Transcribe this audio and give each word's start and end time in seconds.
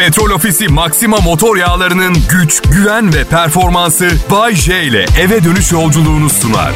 Petrol 0.00 0.30
Ofisi 0.30 0.68
Maxima 0.68 1.16
motor 1.16 1.56
yağlarının 1.56 2.16
güç, 2.30 2.62
güven 2.62 3.14
ve 3.14 3.24
performansı 3.24 4.10
Bay 4.30 4.54
J 4.54 4.82
ile 4.82 5.06
eve 5.20 5.44
dönüş 5.44 5.72
yolculuğunu 5.72 6.30
sunar. 6.30 6.72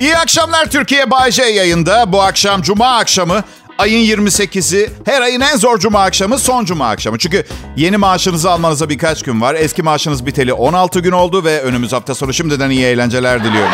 İyi 0.00 0.16
akşamlar 0.16 0.70
Türkiye 0.70 1.10
Bay 1.10 1.32
J 1.32 1.42
yayında. 1.42 2.12
Bu 2.12 2.22
akşam 2.22 2.62
Cuma 2.62 2.96
akşamı 2.96 3.42
ayın 3.78 4.16
28'i 4.18 4.90
her 5.04 5.22
ayın 5.22 5.40
en 5.40 5.56
zor 5.56 5.78
Cuma 5.78 6.02
akşamı 6.02 6.38
son 6.38 6.64
Cuma 6.64 6.88
akşamı. 6.88 7.18
Çünkü 7.18 7.44
yeni 7.76 7.96
maaşınızı 7.96 8.50
almanıza 8.50 8.88
birkaç 8.88 9.22
gün 9.22 9.40
var. 9.40 9.54
Eski 9.54 9.82
maaşınız 9.82 10.26
biteli 10.26 10.52
16 10.52 11.00
gün 11.00 11.12
oldu 11.12 11.44
ve 11.44 11.62
önümüz 11.62 11.92
hafta 11.92 12.14
sonu 12.14 12.34
şimdiden 12.34 12.70
iyi 12.70 12.84
eğlenceler 12.84 13.44
diliyorum. 13.44 13.72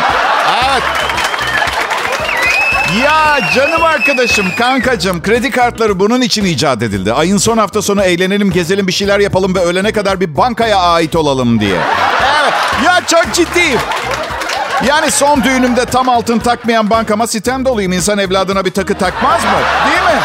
Evet. 0.69 0.83
Ya 2.99 3.39
canım 3.55 3.83
arkadaşım, 3.83 4.45
kankacım 4.57 5.21
kredi 5.21 5.51
kartları 5.51 5.99
bunun 5.99 6.21
için 6.21 6.45
icat 6.45 6.81
edildi. 6.83 7.13
Ayın 7.13 7.37
son 7.37 7.57
hafta 7.57 7.81
sonu 7.81 8.03
eğlenelim, 8.03 8.51
gezelim, 8.51 8.87
bir 8.87 8.91
şeyler 8.91 9.19
yapalım 9.19 9.55
ve 9.55 9.59
ölene 9.59 9.91
kadar 9.91 10.19
bir 10.19 10.37
bankaya 10.37 10.77
ait 10.79 11.15
olalım 11.15 11.59
diye. 11.59 11.75
Evet. 12.41 12.53
Ya 12.85 13.01
çok 13.07 13.33
ciddiyim. 13.33 13.79
Yani 14.87 15.11
son 15.11 15.43
düğünümde 15.43 15.85
tam 15.85 16.09
altın 16.09 16.39
takmayan 16.39 16.89
bankama 16.89 17.27
sitem 17.27 17.65
doluyum. 17.65 17.93
İnsan 17.93 18.17
evladına 18.17 18.65
bir 18.65 18.71
takı 18.71 18.93
takmaz 18.97 19.43
mı? 19.43 19.49
Değil 19.87 20.15
mi? 20.15 20.21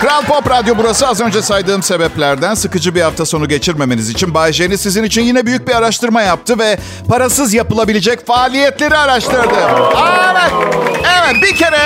Kral 0.00 0.22
Pop 0.22 0.50
Radyo 0.50 0.74
burası 0.78 1.08
az 1.08 1.20
önce 1.20 1.42
saydığım 1.42 1.82
sebeplerden 1.82 2.54
sıkıcı 2.54 2.94
bir 2.94 3.00
hafta 3.00 3.26
sonu 3.26 3.48
geçirmemeniz 3.48 4.10
için 4.10 4.34
Bay 4.34 4.52
J'ni 4.52 4.78
sizin 4.78 5.04
için 5.04 5.22
yine 5.22 5.46
büyük 5.46 5.68
bir 5.68 5.74
araştırma 5.74 6.22
yaptı 6.22 6.58
ve 6.58 6.78
parasız 7.08 7.54
yapılabilecek 7.54 8.26
faaliyetleri 8.26 8.96
araştırdı. 8.96 9.54
Evet, 10.30 10.52
evet 11.02 11.42
bir 11.42 11.56
kere 11.56 11.78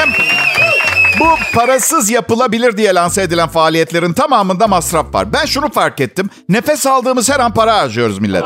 bu 1.21 1.25
parasız 1.55 2.11
yapılabilir 2.11 2.77
diye 2.77 2.95
lanse 2.95 3.23
edilen 3.23 3.49
faaliyetlerin 3.49 4.13
tamamında 4.13 4.67
masraf 4.67 5.15
var. 5.15 5.33
Ben 5.33 5.45
şunu 5.45 5.71
fark 5.71 6.01
ettim. 6.01 6.31
Nefes 6.49 6.87
aldığımız 6.87 7.31
her 7.31 7.41
an 7.41 7.55
para 7.55 7.77
harcıyoruz 7.77 8.19
millet. 8.19 8.45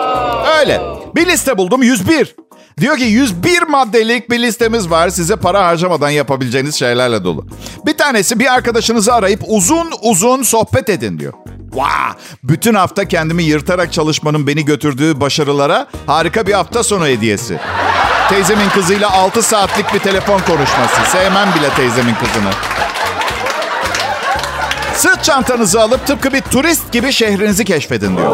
Öyle. 0.60 0.80
Bir 1.14 1.26
liste 1.26 1.58
buldum 1.58 1.82
101. 1.82 2.34
Diyor 2.80 2.96
ki 2.96 3.04
101 3.04 3.62
maddelik 3.62 4.30
bir 4.30 4.42
listemiz 4.42 4.90
var. 4.90 5.08
Size 5.08 5.36
para 5.36 5.66
harcamadan 5.66 6.10
yapabileceğiniz 6.10 6.74
şeylerle 6.74 7.24
dolu. 7.24 7.46
Bir 7.86 7.96
tanesi 7.96 8.38
bir 8.38 8.54
arkadaşınızı 8.54 9.14
arayıp 9.14 9.40
uzun 9.46 9.92
uzun 10.02 10.42
sohbet 10.42 10.88
edin 10.88 11.18
diyor. 11.18 11.32
Wow! 11.70 12.22
Bütün 12.44 12.74
hafta 12.74 13.08
kendimi 13.08 13.42
yırtarak 13.42 13.92
çalışmanın 13.92 14.46
beni 14.46 14.64
götürdüğü 14.64 15.20
başarılara 15.20 15.86
harika 16.06 16.46
bir 16.46 16.52
hafta 16.52 16.82
sonu 16.82 17.06
hediyesi. 17.06 17.58
Teyzemin 18.28 18.68
kızıyla 18.68 19.10
6 19.10 19.42
saatlik 19.42 19.94
bir 19.94 19.98
telefon 19.98 20.38
konuşması. 20.40 21.10
Sevmem 21.12 21.48
bile 21.58 21.70
teyzemin 21.76 22.14
kızını. 22.14 22.50
Sırt 24.98 25.24
çantanızı 25.24 25.80
alıp 25.80 26.06
tıpkı 26.06 26.32
bir 26.32 26.40
turist 26.40 26.92
gibi 26.92 27.12
şehrinizi 27.12 27.64
keşfedin 27.64 28.16
diyor. 28.16 28.30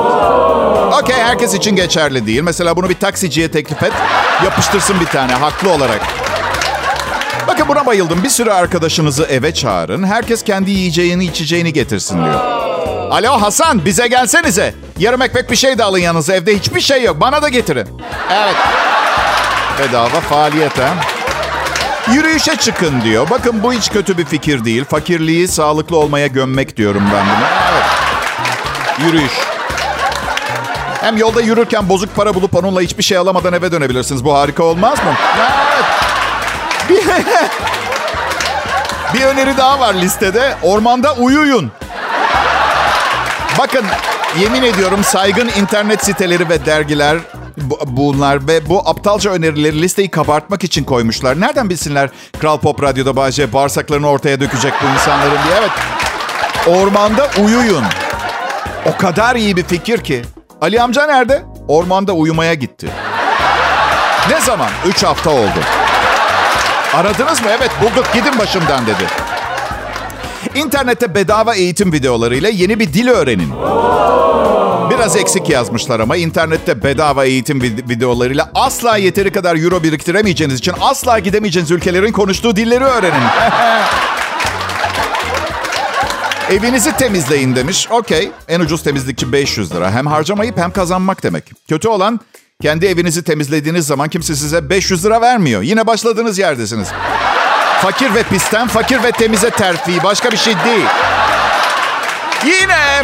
Okey 1.03 1.17
herkes 1.17 1.55
için 1.55 1.77
geçerli 1.77 2.27
değil. 2.27 2.43
Mesela 2.43 2.77
bunu 2.77 2.89
bir 2.89 2.95
taksiciye 2.95 3.51
teklif 3.51 3.83
et. 3.83 3.93
Yapıştırsın 4.45 5.01
bir 5.01 5.07
tane 5.07 5.33
haklı 5.33 5.70
olarak. 5.70 6.01
Bakın 7.47 7.69
buna 7.69 7.87
bayıldım. 7.87 8.23
Bir 8.23 8.29
sürü 8.29 8.51
arkadaşınızı 8.51 9.25
eve 9.25 9.55
çağırın. 9.55 10.03
Herkes 10.05 10.42
kendi 10.42 10.70
yiyeceğini 10.70 11.25
içeceğini 11.25 11.73
getirsin 11.73 12.25
diyor. 12.25 12.41
Alo 13.11 13.42
Hasan 13.42 13.85
bize 13.85 14.07
gelsenize. 14.07 14.75
Yarım 14.98 15.23
ekmek 15.23 15.51
bir 15.51 15.57
şey 15.57 15.79
de 15.79 15.85
alın 15.85 15.98
yanınıza. 15.98 16.35
Evde 16.35 16.57
hiçbir 16.57 16.81
şey 16.81 17.03
yok. 17.03 17.20
Bana 17.20 17.42
da 17.42 17.48
getirin. 17.48 17.89
Evet. 18.31 18.57
Bedava 19.79 20.20
faaliyet 20.20 20.79
ha. 20.79 20.95
Yürüyüşe 22.13 22.57
çıkın 22.57 23.01
diyor. 23.03 23.31
Bakın 23.31 23.63
bu 23.63 23.73
hiç 23.73 23.91
kötü 23.91 24.19
bir 24.19 24.25
fikir 24.25 24.65
değil. 24.65 24.85
Fakirliği 24.85 25.49
sağlıklı 25.49 25.97
olmaya 25.97 26.27
gömmek 26.27 26.77
diyorum 26.77 27.03
ben 27.15 27.27
buna. 27.27 27.49
Evet. 27.73 27.85
Yürüyüş. 28.99 29.33
Hem 31.01 31.17
yolda 31.17 31.41
yürürken 31.41 31.89
bozuk 31.89 32.17
para 32.17 32.35
bulup 32.35 32.55
onunla 32.57 32.81
hiçbir 32.81 33.03
şey 33.03 33.19
alamadan 33.19 33.53
eve 33.53 33.73
dönebilirsiniz. 33.73 34.25
Bu 34.25 34.35
harika 34.35 34.63
olmaz 34.63 34.98
mı? 34.98 35.14
Evet. 35.39 35.85
Bir, 36.89 37.05
bir 39.19 39.25
öneri 39.25 39.57
daha 39.57 39.81
var 39.81 39.95
listede. 39.95 40.55
Ormanda 40.63 41.14
uyuyun. 41.14 41.73
Bakın 43.59 43.85
yemin 44.39 44.63
ediyorum 44.63 45.05
saygın 45.05 45.48
internet 45.48 46.05
siteleri 46.05 46.48
ve 46.48 46.67
dergiler 46.67 47.19
bunlar 47.87 48.48
ve 48.48 48.69
bu 48.69 48.89
aptalca 48.89 49.31
önerileri 49.31 49.83
listeyi 49.83 50.11
kabartmak 50.11 50.65
için 50.65 50.85
koymuşlar. 50.85 51.41
Nereden 51.41 51.70
bilsinler 51.70 52.11
Kral 52.41 52.59
Pop 52.59 52.83
Radyo'da 52.83 53.17
Bahçe 53.17 53.53
bağırsaklarını 53.53 54.09
ortaya 54.09 54.41
dökecek 54.41 54.73
bu 54.83 54.95
insanların 54.95 55.31
diye. 55.31 55.55
Evet. 55.61 55.70
Ormanda 56.79 57.31
uyuyun. 57.45 57.85
O 58.87 58.97
kadar 58.97 59.37
iyi 59.37 59.57
bir 59.57 59.63
fikir 59.64 59.98
ki. 59.98 60.23
Ali 60.61 60.83
amca 60.83 61.07
nerede? 61.07 61.43
Ormanda 61.69 62.13
uyumaya 62.13 62.55
gitti. 62.55 62.89
Ne 64.31 64.41
zaman? 64.41 64.70
Üç 64.87 65.03
hafta 65.03 65.31
oldu. 65.31 65.61
Aradınız 66.95 67.43
mı? 67.43 67.48
Evet 67.59 67.70
bulduk 67.83 68.07
gidin 68.14 68.39
başımdan 68.39 68.87
dedi. 68.87 69.07
İnternette 70.55 71.14
bedava 71.14 71.55
eğitim 71.55 71.93
videolarıyla 71.93 72.48
yeni 72.48 72.81
bir 72.81 72.93
dil 72.93 73.09
öğrenin. 73.09 73.53
Biraz 74.90 75.17
eksik 75.17 75.48
yazmışlar 75.48 76.00
ama 76.00 76.17
internette 76.17 76.83
bedava 76.83 77.24
eğitim 77.24 77.62
videolarıyla 77.62 78.50
asla 78.55 78.96
yeteri 78.96 79.33
kadar 79.33 79.56
euro 79.56 79.83
biriktiremeyeceğiniz 79.83 80.58
için 80.58 80.74
asla 80.80 81.18
gidemeyeceğiniz 81.18 81.70
ülkelerin 81.70 82.12
konuştuğu 82.12 82.56
dilleri 82.56 82.84
öğrenin. 82.84 83.22
Evinizi 86.50 86.96
temizleyin 86.96 87.56
demiş. 87.56 87.89
Okey. 87.90 88.30
En 88.48 88.61
ucuz 88.61 88.83
temizlikçi 88.83 89.33
500 89.33 89.74
lira. 89.74 89.90
Hem 89.90 90.06
harcamayıp 90.06 90.58
hem 90.58 90.70
kazanmak 90.70 91.22
demek. 91.22 91.45
Kötü 91.68 91.89
olan 91.89 92.20
kendi 92.62 92.86
evinizi 92.86 93.22
temizlediğiniz 93.24 93.86
zaman 93.86 94.08
kimse 94.08 94.34
size 94.34 94.70
500 94.70 95.05
lira 95.05 95.20
vermiyor. 95.20 95.62
Yine 95.62 95.86
başladığınız 95.86 96.39
yerdesiniz. 96.39 96.89
Fakir 97.83 98.14
ve 98.14 98.22
pisten, 98.22 98.68
fakir 98.68 99.02
ve 99.02 99.12
temize 99.12 99.51
terfi. 99.51 100.02
Başka 100.05 100.30
bir 100.30 100.36
şey 100.36 100.55
değil. 100.64 100.86
Yine, 102.45 103.02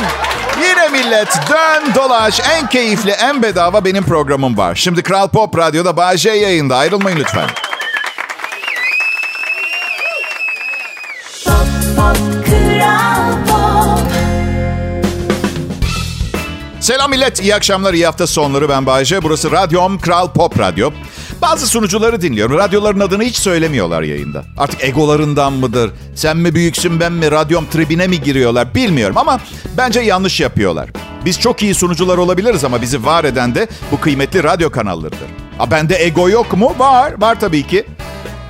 yine 0.60 0.88
millet 0.88 1.28
dön 1.50 1.94
dolaş 1.94 2.40
en 2.40 2.68
keyifli, 2.68 3.10
en 3.10 3.42
bedava 3.42 3.84
benim 3.84 4.04
programım 4.04 4.56
var. 4.56 4.74
Şimdi 4.74 5.02
Kral 5.02 5.28
Pop 5.28 5.58
Radyo'da 5.58 5.96
Bağcay 5.96 6.40
yayında. 6.40 6.76
Ayrılmayın 6.76 7.18
lütfen. 7.18 7.48
Pop, 11.44 11.66
pop, 11.96 12.16
Selam 16.80 17.10
millet, 17.10 17.42
iyi 17.42 17.54
akşamlar, 17.54 17.94
iyi 17.94 18.06
hafta 18.06 18.26
sonları. 18.26 18.68
Ben 18.68 18.86
Bayece. 18.86 19.22
Burası 19.22 19.50
Radyom 19.50 19.98
Kral 19.98 20.32
Pop 20.32 20.58
Radyo. 20.58 20.90
Bazı 21.42 21.66
sunucuları 21.66 22.22
dinliyorum. 22.22 22.58
Radyoların 22.58 23.00
adını 23.00 23.22
hiç 23.22 23.36
söylemiyorlar 23.36 24.02
yayında. 24.02 24.44
Artık 24.58 24.84
egolarından 24.84 25.52
mıdır? 25.52 25.90
Sen 26.14 26.36
mi 26.36 26.54
büyüksün 26.54 27.00
ben 27.00 27.12
mi? 27.12 27.30
Radyom 27.30 27.66
tribine 27.66 28.06
mi 28.06 28.20
giriyorlar? 28.22 28.74
Bilmiyorum 28.74 29.18
ama 29.18 29.40
bence 29.76 30.00
yanlış 30.00 30.40
yapıyorlar. 30.40 30.88
Biz 31.24 31.40
çok 31.40 31.62
iyi 31.62 31.74
sunucular 31.74 32.18
olabiliriz 32.18 32.64
ama 32.64 32.82
bizi 32.82 33.04
var 33.04 33.24
eden 33.24 33.54
de 33.54 33.68
bu 33.92 34.00
kıymetli 34.00 34.42
radyo 34.42 34.70
kanallarıdır. 34.70 35.28
Ha 35.58 35.70
bende 35.70 36.04
ego 36.04 36.28
yok 36.28 36.56
mu? 36.56 36.74
Var. 36.78 37.12
Var 37.20 37.40
tabii 37.40 37.66
ki 37.66 37.84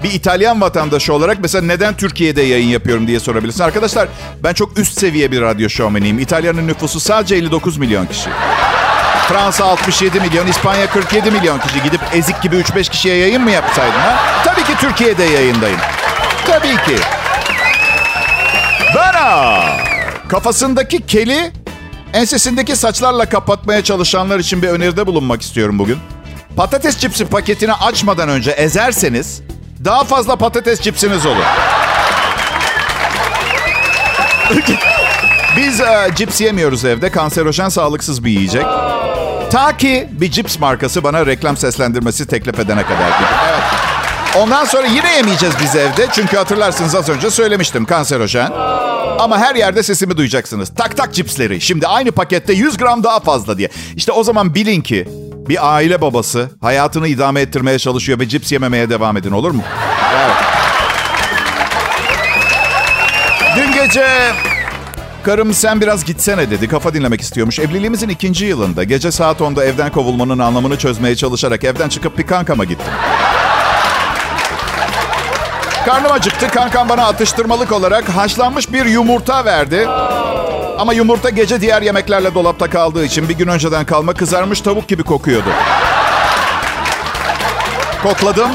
bir 0.04 0.12
İtalyan 0.12 0.60
vatandaşı 0.60 1.14
olarak 1.14 1.38
mesela 1.42 1.66
neden 1.66 1.96
Türkiye'de 1.96 2.42
yayın 2.42 2.68
yapıyorum 2.68 3.06
diye 3.06 3.20
sorabilirsin. 3.20 3.64
Arkadaşlar 3.64 4.08
ben 4.44 4.52
çok 4.52 4.78
üst 4.78 4.98
seviye 4.98 5.32
bir 5.32 5.40
radyo 5.40 5.68
şovmeniyim. 5.68 6.18
İtalya'nın 6.18 6.68
nüfusu 6.68 7.00
sadece 7.00 7.36
59 7.36 7.76
milyon 7.76 8.06
kişi. 8.06 8.30
Fransa 9.32 9.64
67 9.64 10.20
milyon, 10.20 10.46
İspanya 10.46 10.90
47 10.90 11.30
milyon 11.30 11.58
kişi. 11.58 11.82
Gidip 11.82 12.00
ezik 12.14 12.42
gibi 12.42 12.56
3-5 12.56 12.90
kişiye 12.90 13.16
yayın 13.16 13.42
mı 13.42 13.50
yapsaydın 13.50 13.98
ha? 13.98 14.18
Tabii 14.44 14.64
ki 14.64 14.72
Türkiye'de 14.80 15.24
yayındayım. 15.24 15.78
Tabii 16.46 16.76
ki. 16.76 17.02
Bana 18.94 19.60
kafasındaki 20.28 21.06
keli 21.06 21.52
ensesindeki 22.12 22.76
saçlarla 22.76 23.28
kapatmaya 23.28 23.84
çalışanlar 23.84 24.38
için 24.38 24.62
bir 24.62 24.68
öneride 24.68 25.06
bulunmak 25.06 25.42
istiyorum 25.42 25.78
bugün. 25.78 25.98
Patates 26.56 26.98
cipsi 26.98 27.24
paketini 27.26 27.72
açmadan 27.72 28.28
önce 28.28 28.50
ezerseniz 28.50 29.42
daha 29.84 30.04
fazla 30.04 30.36
patates 30.36 30.80
cipsiniz 30.80 31.26
olur. 31.26 31.44
Biz 35.56 35.80
e, 35.80 36.10
cips 36.16 36.40
yemiyoruz 36.40 36.84
evde. 36.84 37.10
Kanserojen 37.10 37.68
sağlıksız 37.68 38.24
bir 38.24 38.30
yiyecek. 38.30 38.64
Ta 39.50 39.76
ki 39.76 40.08
bir 40.12 40.30
cips 40.30 40.58
markası 40.58 41.04
bana 41.04 41.26
reklam 41.26 41.56
seslendirmesi 41.56 42.26
teklif 42.26 42.58
edene 42.58 42.82
kadar. 42.82 43.10
Evet. 43.50 43.62
Ondan 44.38 44.64
sonra 44.64 44.86
yine 44.86 45.16
yemeyeceğiz 45.16 45.54
biz 45.62 45.76
evde. 45.76 46.08
Çünkü 46.12 46.36
hatırlarsınız 46.36 46.94
az 46.94 47.08
önce 47.08 47.30
söylemiştim 47.30 47.84
kanserojen. 47.84 48.52
Ama 49.18 49.38
her 49.38 49.54
yerde 49.54 49.82
sesimi 49.82 50.16
duyacaksınız. 50.16 50.74
Tak 50.74 50.96
tak 50.96 51.14
cipsleri. 51.14 51.60
Şimdi 51.60 51.86
aynı 51.86 52.12
pakette 52.12 52.52
100 52.52 52.76
gram 52.76 53.04
daha 53.04 53.20
fazla 53.20 53.58
diye. 53.58 53.68
İşte 53.96 54.12
o 54.12 54.24
zaman 54.24 54.54
bilin 54.54 54.80
ki 54.80 55.08
bir 55.48 55.74
aile 55.74 56.00
babası 56.00 56.50
hayatını 56.60 57.08
idame 57.08 57.40
ettirmeye 57.40 57.78
çalışıyor 57.78 58.20
ve 58.20 58.28
cips 58.28 58.52
yememeye 58.52 58.90
devam 58.90 59.16
edin 59.16 59.30
olur 59.30 59.50
mu? 59.50 59.62
Evet. 60.14 60.50
gece 63.74 64.06
karım 65.22 65.54
sen 65.54 65.80
biraz 65.80 66.04
gitsene 66.04 66.50
dedi. 66.50 66.68
Kafa 66.68 66.94
dinlemek 66.94 67.20
istiyormuş. 67.20 67.58
Evliliğimizin 67.58 68.08
ikinci 68.08 68.44
yılında 68.44 68.84
gece 68.84 69.10
saat 69.12 69.40
10'da 69.40 69.64
evden 69.64 69.92
kovulmanın 69.92 70.38
anlamını 70.38 70.78
çözmeye 70.78 71.16
çalışarak 71.16 71.64
evden 71.64 71.88
çıkıp 71.88 72.18
bir 72.18 72.26
kankama 72.26 72.64
gittim. 72.64 72.92
Karnım 75.86 76.12
acıktı. 76.12 76.48
Kankam 76.48 76.88
bana 76.88 77.04
atıştırmalık 77.04 77.72
olarak 77.72 78.08
haşlanmış 78.08 78.72
bir 78.72 78.84
yumurta 78.84 79.44
verdi. 79.44 79.86
Ama 80.78 80.92
yumurta 80.92 81.30
gece 81.30 81.60
diğer 81.60 81.82
yemeklerle 81.82 82.34
dolapta 82.34 82.70
kaldığı 82.70 83.04
için 83.04 83.28
bir 83.28 83.34
gün 83.34 83.48
önceden 83.48 83.86
kalma 83.86 84.14
kızarmış 84.14 84.60
tavuk 84.60 84.88
gibi 84.88 85.02
kokuyordu. 85.02 85.48
Kokladım. 88.02 88.50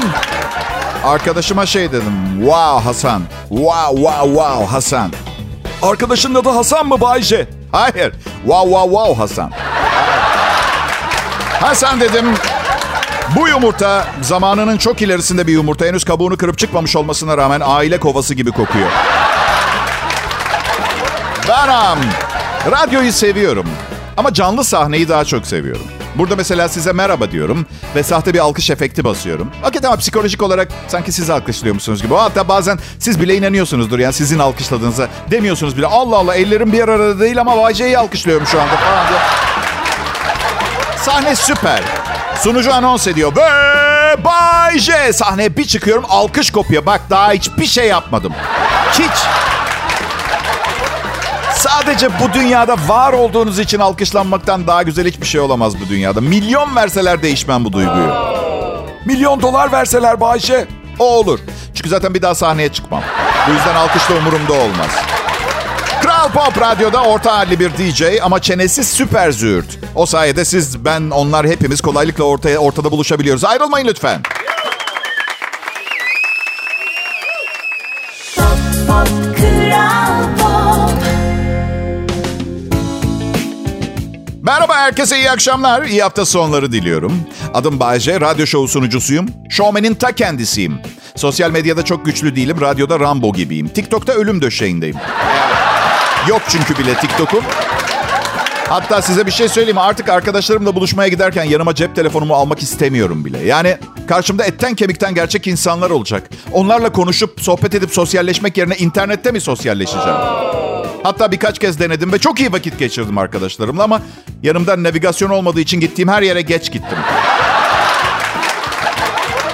Arkadaşıma 1.04 1.66
şey 1.66 1.92
dedim. 1.92 2.12
Wow 2.38 2.84
Hasan. 2.84 3.22
Wow 3.48 3.96
wow 3.96 4.26
wow 4.26 4.64
Hasan. 4.66 5.12
Arkadaşın 5.82 6.34
adı 6.34 6.48
Hasan 6.48 6.86
mı 6.86 7.00
Bayce? 7.00 7.48
Hayır. 7.72 8.12
Wow 8.44 8.70
wow 8.70 8.90
wow 8.90 9.14
Hasan. 9.14 9.50
Hasan 11.60 12.00
dedim. 12.00 12.34
Bu 13.36 13.48
yumurta 13.48 14.06
zamanının 14.22 14.76
çok 14.76 15.02
ilerisinde 15.02 15.46
bir 15.46 15.52
yumurta. 15.52 15.86
Henüz 15.86 16.04
kabuğunu 16.04 16.36
kırıp 16.36 16.58
çıkmamış 16.58 16.96
olmasına 16.96 17.36
rağmen 17.36 17.62
aile 17.64 18.00
kovası 18.00 18.34
gibi 18.34 18.50
kokuyor. 18.50 18.88
Benim. 21.48 22.10
Radyoyu 22.72 23.12
seviyorum. 23.12 23.66
Ama 24.16 24.32
canlı 24.32 24.64
sahneyi 24.64 25.08
daha 25.08 25.24
çok 25.24 25.46
seviyorum. 25.46 25.86
Burada 26.18 26.36
mesela 26.36 26.68
size 26.68 26.92
merhaba 26.92 27.30
diyorum 27.30 27.66
ve 27.94 28.02
sahte 28.02 28.34
bir 28.34 28.38
alkış 28.38 28.70
efekti 28.70 29.04
basıyorum. 29.04 29.50
Hakikaten 29.62 29.88
ama 29.88 29.96
psikolojik 29.96 30.42
olarak 30.42 30.68
sanki 30.88 31.12
siz 31.12 31.30
alkışlıyormuşsunuz 31.30 32.02
gibi. 32.02 32.14
Hatta 32.14 32.48
bazen 32.48 32.78
siz 32.98 33.20
bile 33.20 33.36
inanıyorsunuzdur 33.36 33.98
yani 33.98 34.12
sizin 34.12 34.38
alkışladığınıza. 34.38 35.08
Demiyorsunuz 35.30 35.76
bile 35.76 35.86
Allah 35.86 36.16
Allah 36.16 36.34
ellerim 36.34 36.72
bir 36.72 36.82
arada 36.88 37.20
değil 37.20 37.40
ama 37.40 37.56
Vayce'yi 37.58 37.98
alkışlıyorum 37.98 38.46
şu 38.46 38.60
anda 38.60 38.76
falan 38.76 39.08
diye. 39.08 39.18
Sahne 41.02 41.36
süper. 41.36 41.82
Sunucu 42.42 42.74
anons 42.74 43.06
ediyor. 43.06 43.32
Ve 43.36 44.24
Bay 44.24 44.78
J. 44.78 45.12
Sahneye 45.12 45.56
bir 45.56 45.64
çıkıyorum 45.64 46.04
alkış 46.08 46.50
kopuyor. 46.50 46.86
Bak 46.86 47.00
daha 47.10 47.32
hiçbir 47.32 47.66
şey 47.66 47.88
yapmadım. 47.88 48.32
Hiç. 48.92 49.12
Sadece 51.56 52.08
bu 52.20 52.32
dünyada 52.34 52.76
var 52.88 53.12
olduğunuz 53.12 53.58
için 53.58 53.78
alkışlanmaktan 53.78 54.66
daha 54.66 54.82
güzel 54.82 55.06
hiçbir 55.06 55.26
şey 55.26 55.40
olamaz 55.40 55.80
bu 55.80 55.88
dünyada. 55.88 56.20
Milyon 56.20 56.76
verseler 56.76 57.22
değişmem 57.22 57.64
bu 57.64 57.72
duyguyu. 57.72 58.14
Milyon 59.04 59.42
dolar 59.42 59.72
verseler 59.72 60.20
Bayşe. 60.20 60.66
O 60.98 61.04
olur. 61.04 61.40
Çünkü 61.74 61.88
zaten 61.88 62.14
bir 62.14 62.22
daha 62.22 62.34
sahneye 62.34 62.68
çıkmam. 62.68 63.02
Bu 63.48 63.52
yüzden 63.52 63.74
alkış 63.74 64.10
da 64.10 64.14
umurumda 64.14 64.52
olmaz. 64.52 64.90
Kral 66.02 66.28
Pop 66.28 66.60
Radyo'da 66.60 67.02
orta 67.02 67.36
halli 67.36 67.60
bir 67.60 67.70
DJ 67.70 68.02
ama 68.22 68.40
çenesi 68.40 68.84
süper 68.84 69.30
züğürt. 69.30 69.78
O 69.94 70.06
sayede 70.06 70.44
siz, 70.44 70.84
ben, 70.84 71.10
onlar 71.10 71.46
hepimiz 71.46 71.80
kolaylıkla 71.80 72.24
ortaya 72.24 72.58
ortada 72.58 72.90
buluşabiliyoruz. 72.90 73.44
Ayrılmayın 73.44 73.86
lütfen. 73.86 74.22
Pop, 78.36 78.46
pop, 78.88 79.45
Merhaba 84.46 84.76
herkese 84.76 85.18
iyi 85.18 85.30
akşamlar. 85.30 85.84
İyi 85.84 86.02
hafta 86.02 86.26
sonları 86.26 86.72
diliyorum. 86.72 87.12
Adım 87.54 87.80
Bayece, 87.80 88.20
radyo 88.20 88.46
şovu 88.46 88.68
sunucusuyum. 88.68 89.26
Showman'in 89.50 89.94
ta 89.94 90.12
kendisiyim. 90.12 90.78
Sosyal 91.16 91.50
medyada 91.50 91.84
çok 91.84 92.04
güçlü 92.04 92.36
değilim, 92.36 92.60
radyoda 92.60 93.00
Rambo 93.00 93.32
gibiyim. 93.32 93.68
TikTok'ta 93.68 94.12
ölüm 94.12 94.42
döşeğindeyim. 94.42 94.96
Yok 96.28 96.42
çünkü 96.48 96.78
bile 96.78 96.94
TikTok'um. 96.94 97.44
Hatta 98.68 99.02
size 99.02 99.26
bir 99.26 99.30
şey 99.30 99.48
söyleyeyim. 99.48 99.78
Artık 99.78 100.08
arkadaşlarımla 100.08 100.74
buluşmaya 100.74 101.08
giderken 101.08 101.44
yanıma 101.44 101.74
cep 101.74 101.96
telefonumu 101.96 102.34
almak 102.34 102.62
istemiyorum 102.62 103.24
bile. 103.24 103.38
Yani 103.38 103.76
karşımda 104.08 104.44
etten 104.44 104.74
kemikten 104.74 105.14
gerçek 105.14 105.46
insanlar 105.46 105.90
olacak. 105.90 106.30
Onlarla 106.52 106.92
konuşup, 106.92 107.40
sohbet 107.40 107.74
edip 107.74 107.90
sosyalleşmek 107.90 108.56
yerine 108.56 108.76
internette 108.76 109.32
mi 109.32 109.40
sosyalleşeceğim? 109.40 110.65
Hatta 111.06 111.32
birkaç 111.32 111.58
kez 111.58 111.80
denedim 111.80 112.12
ve 112.12 112.18
çok 112.18 112.40
iyi 112.40 112.52
vakit 112.52 112.78
geçirdim 112.78 113.18
arkadaşlarımla 113.18 113.84
ama 113.84 114.02
yanımda 114.42 114.82
navigasyon 114.82 115.30
olmadığı 115.30 115.60
için 115.60 115.80
gittiğim 115.80 116.08
her 116.08 116.22
yere 116.22 116.42
geç 116.42 116.72
gittim. 116.72 116.98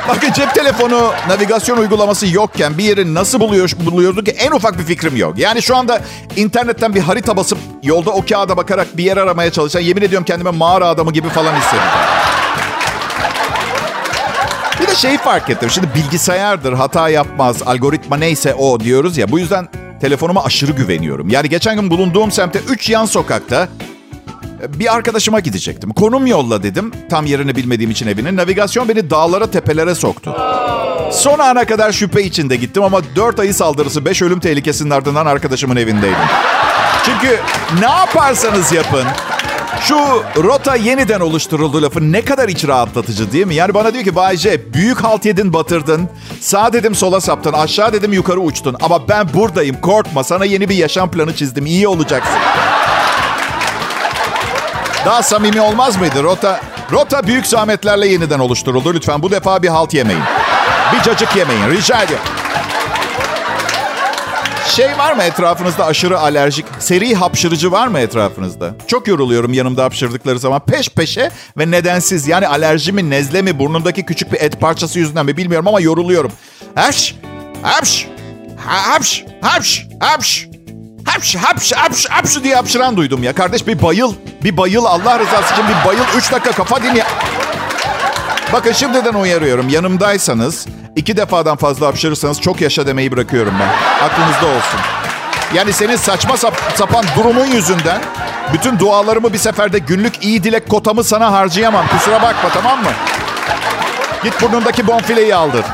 Bakın 0.08 0.32
cep 0.32 0.54
telefonu 0.54 1.12
navigasyon 1.28 1.76
uygulaması 1.76 2.26
yokken 2.26 2.78
bir 2.78 2.84
yeri 2.84 3.14
nasıl 3.14 3.40
buluyor, 3.40 3.72
buluyorduk 3.86 4.26
ki 4.26 4.32
en 4.32 4.50
ufak 4.50 4.78
bir 4.78 4.84
fikrim 4.84 5.16
yok. 5.16 5.38
Yani 5.38 5.62
şu 5.62 5.76
anda 5.76 6.00
internetten 6.36 6.94
bir 6.94 7.00
harita 7.00 7.36
basıp 7.36 7.58
yolda 7.82 8.10
o 8.10 8.24
kağıda 8.24 8.56
bakarak 8.56 8.96
bir 8.96 9.04
yer 9.04 9.16
aramaya 9.16 9.52
çalışan 9.52 9.80
yemin 9.80 10.02
ediyorum 10.02 10.24
kendime 10.24 10.50
mağara 10.50 10.88
adamı 10.88 11.12
gibi 11.12 11.28
falan 11.28 11.54
hissediyorum. 11.54 11.88
Bir 14.80 14.86
de 14.86 14.94
şeyi 14.94 15.18
fark 15.18 15.50
ettim. 15.50 15.70
Şimdi 15.70 15.88
bilgisayardır, 15.94 16.72
hata 16.72 17.08
yapmaz, 17.08 17.62
algoritma 17.62 18.16
neyse 18.16 18.54
o 18.54 18.80
diyoruz 18.80 19.16
ya. 19.18 19.30
Bu 19.30 19.38
yüzden 19.38 19.68
telefonuma 20.02 20.44
aşırı 20.44 20.72
güveniyorum. 20.72 21.28
Yani 21.28 21.48
geçen 21.48 21.80
gün 21.80 21.90
bulunduğum 21.90 22.32
semtte 22.32 22.58
3 22.68 22.90
yan 22.90 23.04
sokakta 23.04 23.68
bir 24.68 24.94
arkadaşıma 24.94 25.40
gidecektim. 25.40 25.92
Konum 25.92 26.26
yolla 26.26 26.62
dedim. 26.62 26.92
Tam 27.10 27.26
yerini 27.26 27.56
bilmediğim 27.56 27.90
için 27.90 28.06
evinin. 28.06 28.36
Navigasyon 28.36 28.88
beni 28.88 29.10
dağlara 29.10 29.50
tepelere 29.50 29.94
soktu. 29.94 30.36
Son 31.12 31.38
ana 31.38 31.64
kadar 31.64 31.92
şüphe 31.92 32.22
içinde 32.22 32.56
gittim 32.56 32.82
ama 32.82 33.00
4 33.16 33.40
ayı 33.40 33.54
saldırısı 33.54 34.04
5 34.04 34.22
ölüm 34.22 34.40
tehlikesinin 34.40 34.90
ardından 34.90 35.26
arkadaşımın 35.26 35.76
evindeydim. 35.76 36.28
Çünkü 37.04 37.38
ne 37.80 37.90
yaparsanız 37.90 38.72
yapın 38.72 39.04
şu 39.80 39.96
rota 40.36 40.76
yeniden 40.76 41.20
oluşturuldu 41.20 41.82
lafı 41.82 42.12
ne 42.12 42.24
kadar 42.24 42.48
iç 42.48 42.64
rahatlatıcı 42.68 43.32
değil 43.32 43.46
mi? 43.46 43.54
Yani 43.54 43.74
bana 43.74 43.92
diyor 43.94 44.04
ki 44.04 44.16
Bay 44.16 44.36
J, 44.36 44.72
büyük 44.74 45.04
halt 45.04 45.24
yedin 45.24 45.52
batırdın. 45.52 46.08
Sağ 46.40 46.72
dedim 46.72 46.94
sola 46.94 47.20
saptın. 47.20 47.52
Aşağı 47.52 47.92
dedim 47.92 48.12
yukarı 48.12 48.40
uçtun. 48.40 48.76
Ama 48.82 49.08
ben 49.08 49.34
buradayım 49.34 49.80
korkma. 49.80 50.24
Sana 50.24 50.44
yeni 50.44 50.68
bir 50.68 50.74
yaşam 50.74 51.10
planı 51.10 51.36
çizdim. 51.36 51.66
İyi 51.66 51.88
olacaksın. 51.88 52.34
Daha 55.06 55.22
samimi 55.22 55.60
olmaz 55.60 55.96
mıydı? 55.96 56.22
Rota 56.22 56.60
rota 56.92 57.26
büyük 57.26 57.46
zahmetlerle 57.46 58.08
yeniden 58.08 58.38
oluşturuldu. 58.38 58.94
Lütfen 58.94 59.22
bu 59.22 59.30
defa 59.30 59.62
bir 59.62 59.68
halt 59.68 59.94
yemeyin. 59.94 60.22
Bir 60.92 61.02
cacık 61.02 61.36
yemeyin. 61.36 61.70
Rica 61.70 62.02
ediyorum. 62.02 62.24
Şey 64.76 64.98
var 64.98 65.12
mı 65.12 65.22
etrafınızda 65.22 65.86
aşırı 65.86 66.18
alerjik, 66.18 66.66
seri 66.78 67.14
hapşırıcı 67.14 67.72
var 67.72 67.86
mı 67.86 67.98
etrafınızda? 67.98 68.74
Çok 68.86 69.08
yoruluyorum 69.08 69.52
yanımda 69.52 69.84
hapşırdıkları 69.84 70.38
zaman 70.38 70.60
peş 70.60 70.88
peşe 70.88 71.30
ve 71.58 71.70
nedensiz. 71.70 72.28
Yani 72.28 72.48
alerji 72.48 72.92
mi, 72.92 73.10
nezle 73.10 73.42
mi, 73.42 73.58
burnundaki 73.58 74.04
küçük 74.06 74.32
bir 74.32 74.40
et 74.40 74.60
parçası 74.60 74.98
yüzünden 74.98 75.26
mi 75.26 75.36
bilmiyorum 75.36 75.68
ama 75.68 75.80
yoruluyorum. 75.80 76.32
Hapş, 76.74 77.14
hapş, 77.62 78.06
hapş, 78.66 79.24
hapş, 79.42 79.86
hapş. 80.00 80.48
Hapş, 81.04 81.36
hapş, 81.36 81.72
hapş, 81.72 82.06
hapş 82.10 82.42
diye 82.44 82.54
hapşıran 82.54 82.96
duydum 82.96 83.22
ya. 83.22 83.32
Kardeş 83.32 83.66
bir 83.66 83.82
bayıl, 83.82 84.14
bir 84.44 84.56
bayıl 84.56 84.84
Allah 84.84 85.18
rızası 85.18 85.54
için 85.54 85.64
bir 85.68 85.88
bayıl. 85.88 86.04
Üç 86.16 86.32
dakika 86.32 86.52
kafa 86.52 86.82
dinle. 86.82 87.04
Bakın 88.52 88.72
şimdiden 88.72 89.14
uyarıyorum. 89.14 89.68
Yanımdaysanız 89.68 90.66
iki 90.96 91.16
defadan 91.16 91.56
fazla 91.56 91.86
hapşırırsanız 91.86 92.40
çok 92.40 92.60
yaşa 92.60 92.86
demeyi 92.86 93.12
bırakıyorum 93.12 93.54
ben. 93.60 94.04
Aklınızda 94.06 94.46
olsun. 94.46 94.80
Yani 95.54 95.72
senin 95.72 95.96
saçma 95.96 96.36
sap- 96.36 96.72
sapan 96.76 97.04
durumun 97.16 97.46
yüzünden 97.46 98.00
bütün 98.54 98.78
dualarımı 98.78 99.32
bir 99.32 99.38
seferde 99.38 99.78
günlük 99.78 100.24
iyi 100.24 100.44
dilek 100.44 100.68
kotamı 100.68 101.04
sana 101.04 101.32
harcayamam. 101.32 101.86
Kusura 101.88 102.22
bakma 102.22 102.48
tamam 102.54 102.82
mı? 102.82 102.90
Git 104.24 104.42
burnundaki 104.42 104.86
bonfileyi 104.86 105.34
aldır. 105.34 105.64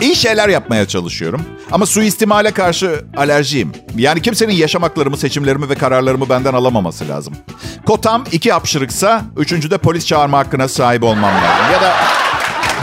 İyi 0.00 0.16
şeyler 0.16 0.48
yapmaya 0.48 0.88
çalışıyorum. 0.88 1.42
Ama 1.72 1.86
suistimale 1.86 2.50
karşı 2.50 3.04
alerjiyim. 3.16 3.72
Yani 3.96 4.22
kimsenin 4.22 4.52
yaşam 4.52 4.82
haklarımı, 4.82 5.16
seçimlerimi 5.16 5.68
ve 5.68 5.74
kararlarımı 5.74 6.28
benden 6.28 6.54
alamaması 6.54 7.08
lazım. 7.08 7.34
Kotam 7.86 8.24
iki 8.32 8.52
hapşırıksa, 8.52 9.22
üçüncüde 9.36 9.78
polis 9.78 10.06
çağırma 10.06 10.38
hakkına 10.38 10.68
sahip 10.68 11.02
olmam 11.02 11.30
lazım. 11.34 11.72
Ya 11.72 11.80
da 11.82 11.94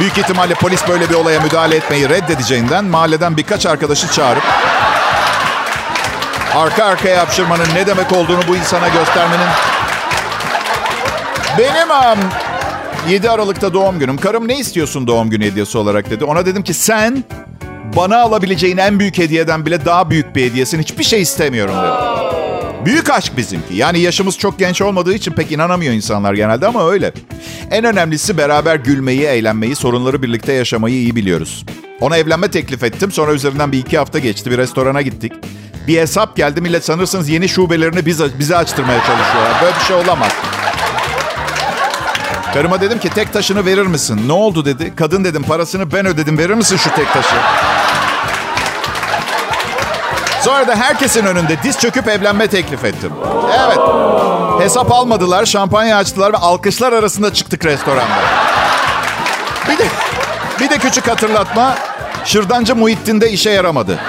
büyük 0.01 0.17
ihtimalle 0.17 0.53
polis 0.53 0.87
böyle 0.87 1.09
bir 1.09 1.13
olaya 1.13 1.39
müdahale 1.39 1.75
etmeyi 1.75 2.09
reddedeceğinden 2.09 2.85
mahalleden 2.85 3.37
birkaç 3.37 3.65
arkadaşı 3.65 4.11
çağırıp 4.11 4.43
arka 6.55 6.85
arkaya 6.85 7.21
hapşırmanın 7.21 7.67
ne 7.75 7.87
demek 7.87 8.11
olduğunu 8.11 8.41
bu 8.47 8.55
insana 8.55 8.87
göstermenin 8.87 9.47
benim 11.57 11.91
am 11.91 12.17
7 13.09 13.29
Aralık'ta 13.29 13.73
doğum 13.73 13.99
günüm. 13.99 14.17
Karım 14.17 14.47
ne 14.47 14.59
istiyorsun 14.59 15.07
doğum 15.07 15.29
günü 15.29 15.45
hediyesi 15.45 15.77
olarak 15.77 16.09
dedi. 16.09 16.25
Ona 16.25 16.45
dedim 16.45 16.63
ki 16.63 16.73
sen 16.73 17.23
bana 17.95 18.21
alabileceğin 18.21 18.77
en 18.77 18.99
büyük 18.99 19.17
hediyeden 19.17 19.65
bile 19.65 19.85
daha 19.85 20.09
büyük 20.09 20.35
bir 20.35 20.49
hediyesin. 20.49 20.79
Hiçbir 20.79 21.03
şey 21.03 21.21
istemiyorum 21.21 21.75
dedim. 21.75 22.10
Büyük 22.85 23.09
aşk 23.09 23.37
bizimki. 23.37 23.75
Yani 23.75 23.99
yaşımız 23.99 24.37
çok 24.37 24.59
genç 24.59 24.81
olmadığı 24.81 25.13
için 25.13 25.31
pek 25.31 25.51
inanamıyor 25.51 25.93
insanlar 25.93 26.33
genelde 26.33 26.67
ama 26.67 26.89
öyle. 26.89 27.13
En 27.71 27.83
önemlisi 27.85 28.37
beraber 28.37 28.75
gülmeyi, 28.75 29.21
eğlenmeyi, 29.21 29.75
sorunları 29.75 30.23
birlikte 30.23 30.53
yaşamayı 30.53 30.95
iyi 30.95 31.15
biliyoruz. 31.15 31.65
Ona 32.01 32.17
evlenme 32.17 32.51
teklif 32.51 32.83
ettim. 32.83 33.11
Sonra 33.11 33.33
üzerinden 33.33 33.71
bir 33.71 33.79
iki 33.79 33.97
hafta 33.97 34.19
geçti. 34.19 34.51
Bir 34.51 34.57
restorana 34.57 35.01
gittik. 35.01 35.33
Bir 35.87 35.97
hesap 35.97 36.35
geldi 36.37 36.61
millet 36.61 36.85
sanırsınız 36.85 37.29
yeni 37.29 37.49
şubelerini 37.49 38.05
bize, 38.05 38.39
bize 38.39 38.57
açtırmaya 38.57 38.99
çalışıyorlar. 38.99 39.61
Böyle 39.61 39.75
bir 39.75 39.85
şey 39.85 39.95
olamaz. 39.95 40.31
Karıma 42.53 42.81
dedim 42.81 42.99
ki 42.99 43.09
tek 43.09 43.33
taşını 43.33 43.65
verir 43.65 43.85
misin? 43.85 44.21
Ne 44.27 44.33
oldu 44.33 44.65
dedi. 44.65 44.93
Kadın 44.95 45.23
dedim 45.23 45.43
parasını 45.43 45.91
ben 45.91 46.05
ödedim 46.05 46.37
verir 46.37 46.53
misin 46.53 46.77
şu 46.77 46.95
tek 46.95 47.13
taşı? 47.13 47.35
Sonra 50.41 50.67
da 50.67 50.75
herkesin 50.75 51.25
önünde 51.25 51.57
diz 51.63 51.79
çöküp 51.79 52.07
evlenme 52.07 52.47
teklif 52.47 52.85
ettim. 52.85 53.11
Evet. 53.65 53.79
Hesap 54.59 54.91
almadılar, 54.91 55.45
şampanya 55.45 55.97
açtılar 55.97 56.33
ve 56.33 56.37
alkışlar 56.37 56.93
arasında 56.93 57.33
çıktık 57.33 57.65
restoranda. 57.65 58.21
Bir 59.69 59.77
de, 59.77 59.83
bir 60.59 60.69
de 60.69 60.77
küçük 60.77 61.07
hatırlatma. 61.07 61.75
Şırdancı 62.25 62.75
Muhittin 62.75 63.21
de 63.21 63.31
işe 63.31 63.49
yaramadı. 63.49 63.99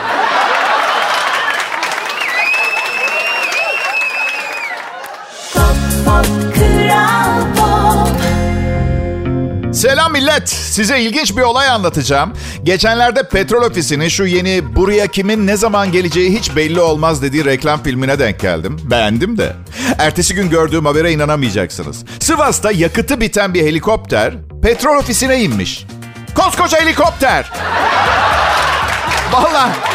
Selam 9.82 10.12
millet. 10.12 10.48
Size 10.48 11.00
ilginç 11.00 11.36
bir 11.36 11.42
olay 11.42 11.68
anlatacağım. 11.68 12.32
Geçenlerde 12.62 13.28
petrol 13.28 13.62
ofisinin 13.70 14.08
şu 14.08 14.24
yeni 14.24 14.76
buraya 14.76 15.06
kimin 15.06 15.46
ne 15.46 15.56
zaman 15.56 15.92
geleceği 15.92 16.38
hiç 16.38 16.56
belli 16.56 16.80
olmaz 16.80 17.22
dediği 17.22 17.44
reklam 17.44 17.82
filmine 17.82 18.18
denk 18.18 18.40
geldim. 18.40 18.80
Beğendim 18.84 19.38
de. 19.38 19.52
Ertesi 19.98 20.34
gün 20.34 20.50
gördüğüm 20.50 20.84
habere 20.84 21.12
inanamayacaksınız. 21.12 22.04
Sivas'ta 22.20 22.72
yakıtı 22.72 23.20
biten 23.20 23.54
bir 23.54 23.62
helikopter 23.62 24.34
petrol 24.62 24.96
ofisine 24.96 25.42
inmiş. 25.42 25.86
Koskoca 26.34 26.80
helikopter. 26.80 27.52
Vallahi 29.32 29.91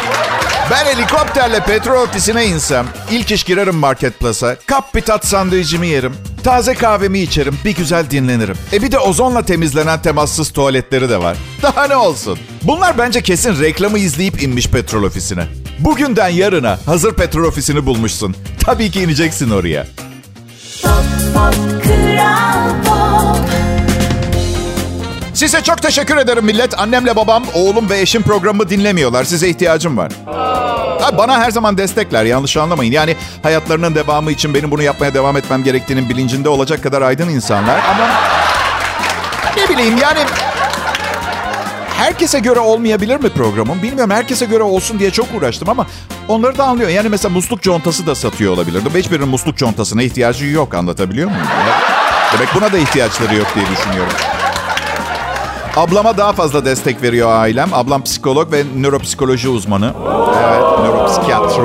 ben 0.70 0.84
helikopterle 0.84 1.60
petrol 1.60 2.02
ofisine 2.02 2.46
insem 2.46 2.86
ilk 3.10 3.32
iş 3.32 3.44
girerim 3.44 3.74
marketplace'a. 3.76 4.56
Kap 4.66 4.94
bir 4.94 5.00
tat 5.00 5.26
sandviçimi 5.26 5.86
yerim. 5.86 6.14
Taze 6.44 6.74
kahvemi 6.74 7.18
içerim. 7.20 7.58
Bir 7.64 7.74
güzel 7.76 8.10
dinlenirim. 8.10 8.56
E 8.72 8.82
bir 8.82 8.92
de 8.92 8.98
ozonla 8.98 9.42
temizlenen 9.42 10.02
temassız 10.02 10.50
tuvaletleri 10.50 11.08
de 11.10 11.18
var. 11.22 11.36
Daha 11.62 11.86
ne 11.86 11.96
olsun? 11.96 12.38
Bunlar 12.62 12.98
bence 12.98 13.22
kesin 13.22 13.60
reklamı 13.60 13.98
izleyip 13.98 14.42
inmiş 14.42 14.68
petrol 14.68 15.02
ofisine. 15.02 15.44
Bugünden 15.78 16.28
yarına 16.28 16.78
hazır 16.86 17.14
petrol 17.14 17.44
ofisini 17.44 17.86
bulmuşsun. 17.86 18.34
Tabii 18.64 18.90
ki 18.90 19.00
ineceksin 19.02 19.50
oraya. 19.50 19.86
pop 20.82 20.90
pop 21.34 21.54
kral 21.84 22.70
pop 22.84 23.47
Size 25.38 25.62
çok 25.62 25.82
teşekkür 25.82 26.16
ederim 26.16 26.44
millet. 26.44 26.78
Annemle 26.78 27.16
babam, 27.16 27.44
oğlum 27.54 27.90
ve 27.90 28.00
eşim 28.00 28.22
programımı 28.22 28.68
dinlemiyorlar. 28.68 29.24
Size 29.24 29.48
ihtiyacım 29.48 29.96
var. 29.96 30.12
Ha, 31.00 31.18
bana 31.18 31.38
her 31.38 31.50
zaman 31.50 31.78
destekler 31.78 32.24
yanlış 32.24 32.56
anlamayın. 32.56 32.92
Yani 32.92 33.16
hayatlarının 33.42 33.94
devamı 33.94 34.30
için 34.32 34.54
benim 34.54 34.70
bunu 34.70 34.82
yapmaya 34.82 35.14
devam 35.14 35.36
etmem 35.36 35.64
gerektiğinin 35.64 36.08
bilincinde 36.08 36.48
olacak 36.48 36.82
kadar 36.82 37.02
aydın 37.02 37.28
insanlar. 37.28 37.78
Ama 37.78 38.08
ne 39.56 39.68
bileyim 39.68 39.96
yani 40.02 40.18
herkese 41.96 42.38
göre 42.38 42.60
olmayabilir 42.60 43.16
mi 43.16 43.28
programım? 43.30 43.82
Bilmiyorum 43.82 44.10
herkese 44.10 44.44
göre 44.44 44.62
olsun 44.62 44.98
diye 44.98 45.10
çok 45.10 45.26
uğraştım 45.34 45.68
ama 45.68 45.86
onları 46.28 46.58
da 46.58 46.64
anlıyor. 46.64 46.88
Yani 46.88 47.08
mesela 47.08 47.34
musluk 47.34 47.62
contası 47.62 48.06
da 48.06 48.14
satıyor 48.14 48.52
olabilirdim. 48.52 48.92
Hiçbirinin 48.94 49.28
musluk 49.28 49.56
contasına 49.56 50.02
ihtiyacı 50.02 50.46
yok 50.46 50.74
anlatabiliyor 50.74 51.30
muyum? 51.30 51.46
Demek 52.32 52.54
buna 52.54 52.72
da 52.72 52.78
ihtiyaçları 52.78 53.34
yok 53.34 53.46
diye 53.54 53.66
düşünüyorum. 53.66 54.12
Ablama 55.78 56.16
daha 56.16 56.32
fazla 56.32 56.64
destek 56.64 57.02
veriyor 57.02 57.30
ailem. 57.32 57.74
Ablam 57.74 58.02
psikolog 58.02 58.52
ve 58.52 58.64
nöropsikoloji 58.76 59.48
uzmanı. 59.48 59.94
Evet, 60.38 60.62
nöropsikiyatri. 60.78 61.62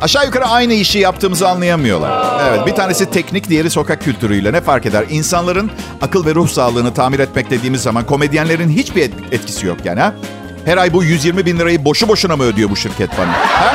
Aşağı 0.00 0.24
yukarı 0.26 0.46
aynı 0.46 0.72
işi 0.72 0.98
yaptığımızı 0.98 1.48
anlayamıyorlar. 1.48 2.26
Evet, 2.48 2.66
bir 2.66 2.74
tanesi 2.74 3.10
teknik, 3.10 3.48
diğeri 3.48 3.70
sokak 3.70 4.02
kültürüyle. 4.02 4.52
Ne 4.52 4.60
fark 4.60 4.86
eder? 4.86 5.04
İnsanların 5.10 5.70
akıl 6.02 6.26
ve 6.26 6.34
ruh 6.34 6.48
sağlığını 6.48 6.94
tamir 6.94 7.18
etmek 7.18 7.50
dediğimiz 7.50 7.82
zaman 7.82 8.06
komedyenlerin 8.06 8.68
hiçbir 8.68 9.02
et- 9.02 9.14
etkisi 9.32 9.66
yok 9.66 9.78
yani 9.84 10.00
ha? 10.00 10.12
Her 10.64 10.76
ay 10.76 10.92
bu 10.92 11.04
120 11.04 11.46
bin 11.46 11.58
lirayı 11.58 11.84
boşu 11.84 12.08
boşuna 12.08 12.36
mı 12.36 12.42
ödüyor 12.42 12.70
bu 12.70 12.76
şirket 12.76 13.10
bana? 13.18 13.32
Ha? 13.32 13.74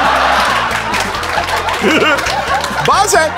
Bazen 2.87 3.31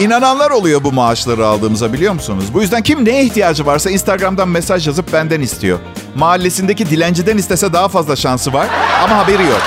inananlar 0.00 0.50
oluyor 0.50 0.84
bu 0.84 0.92
maaşları 0.92 1.46
aldığımıza 1.46 1.92
biliyor 1.92 2.12
musunuz? 2.12 2.44
Bu 2.54 2.62
yüzden 2.62 2.82
kim 2.82 3.04
neye 3.04 3.24
ihtiyacı 3.24 3.66
varsa 3.66 3.90
Instagram'dan 3.90 4.48
mesaj 4.48 4.86
yazıp 4.86 5.12
benden 5.12 5.40
istiyor. 5.40 5.78
Mahallesindeki 6.14 6.90
dilenciden 6.90 7.38
istese 7.38 7.72
daha 7.72 7.88
fazla 7.88 8.16
şansı 8.16 8.52
var 8.52 8.66
ama 9.04 9.16
haberi 9.16 9.42
yok. 9.42 9.62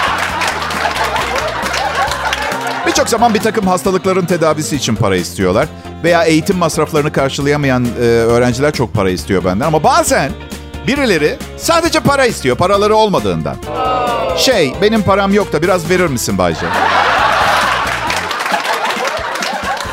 Birçok 2.88 3.10
zaman 3.10 3.34
bir 3.34 3.40
takım 3.40 3.68
hastalıkların 3.68 4.26
tedavisi 4.26 4.76
için 4.76 4.96
para 4.96 5.16
istiyorlar. 5.16 5.68
Veya 6.04 6.24
eğitim 6.24 6.58
masraflarını 6.58 7.12
karşılayamayan 7.12 7.86
e, 7.86 8.02
öğrenciler 8.04 8.72
çok 8.74 8.94
para 8.94 9.10
istiyor 9.10 9.46
benden. 9.46 9.66
Ama 9.66 9.84
bazen 9.84 10.32
birileri 10.88 11.38
sadece 11.58 12.00
para 12.00 12.26
istiyor 12.26 12.58
paraları 12.58 12.96
olmadığından. 12.96 13.56
Şey 14.38 14.74
benim 14.82 15.02
param 15.02 15.34
yok 15.34 15.54
da 15.54 15.62
biraz 15.62 15.90
verir 15.90 16.08
misin 16.08 16.38
Bayce? 16.38 16.66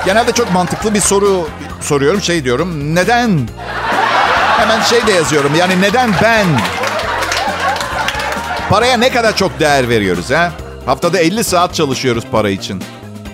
Genelde 0.07 0.33
çok 0.33 0.53
mantıklı 0.53 0.95
bir 0.95 1.01
soru 1.01 1.49
soruyorum. 1.81 2.23
Şey 2.23 2.45
diyorum. 2.45 2.95
Neden? 2.95 3.49
Hemen 4.59 4.81
şey 4.83 5.07
de 5.07 5.13
yazıyorum. 5.13 5.53
Yani 5.59 5.81
neden 5.81 6.11
ben? 6.23 6.47
Paraya 8.71 8.97
ne 8.97 9.11
kadar 9.11 9.37
çok 9.37 9.61
değer 9.61 9.89
veriyoruz 9.89 10.31
ha? 10.31 10.53
Haftada 10.87 11.19
50 11.19 11.45
saat 11.45 11.75
çalışıyoruz 11.75 12.25
para 12.33 12.51
için. 12.51 12.83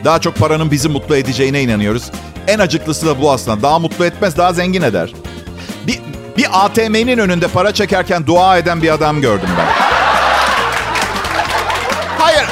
Daha 0.04 0.18
çok 0.18 0.36
paranın 0.36 0.70
bizi 0.70 0.88
mutlu 0.88 1.16
edeceğine 1.16 1.62
inanıyoruz. 1.62 2.10
En 2.48 2.58
acıklısı 2.58 3.06
da 3.06 3.20
bu 3.20 3.32
aslında. 3.32 3.62
Daha 3.62 3.78
mutlu 3.78 4.04
etmez, 4.04 4.36
daha 4.36 4.52
zengin 4.52 4.82
eder. 4.82 5.12
Bir, 5.86 6.00
bir 6.36 6.46
ATM'nin 6.52 7.18
önünde 7.18 7.48
para 7.48 7.74
çekerken 7.74 8.26
dua 8.26 8.58
eden 8.58 8.82
bir 8.82 8.90
adam 8.90 9.20
gördüm 9.20 9.48
ben. 9.58 9.66
Hayır. 12.18 12.44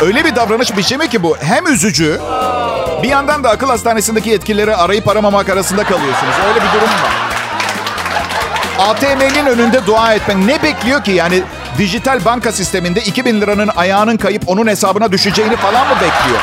Öyle 0.00 0.24
bir 0.24 0.36
davranış 0.36 0.76
biçimi 0.76 1.08
ki 1.08 1.22
bu. 1.22 1.36
Hem 1.36 1.66
üzücü 1.66 2.20
bir 3.04 3.08
yandan 3.08 3.44
da 3.44 3.50
akıl 3.50 3.66
hastanesindeki 3.66 4.30
yetkilileri 4.30 4.76
arayıp 4.76 5.08
aramamak 5.08 5.48
arasında 5.48 5.84
kalıyorsunuz. 5.84 6.34
Öyle 6.48 6.60
bir 6.60 6.72
durum 6.72 6.88
var. 6.88 7.12
ATM'nin 8.78 9.46
önünde 9.46 9.86
dua 9.86 10.14
etmek 10.14 10.36
ne 10.36 10.62
bekliyor 10.62 11.04
ki? 11.04 11.10
Yani 11.10 11.42
dijital 11.78 12.24
banka 12.24 12.52
sisteminde 12.52 13.00
2000 13.00 13.40
liranın 13.40 13.70
ayağının 13.76 14.16
kayıp 14.16 14.42
onun 14.46 14.66
hesabına 14.66 15.12
düşeceğini 15.12 15.56
falan 15.56 15.88
mı 15.88 15.94
bekliyor? 15.94 16.40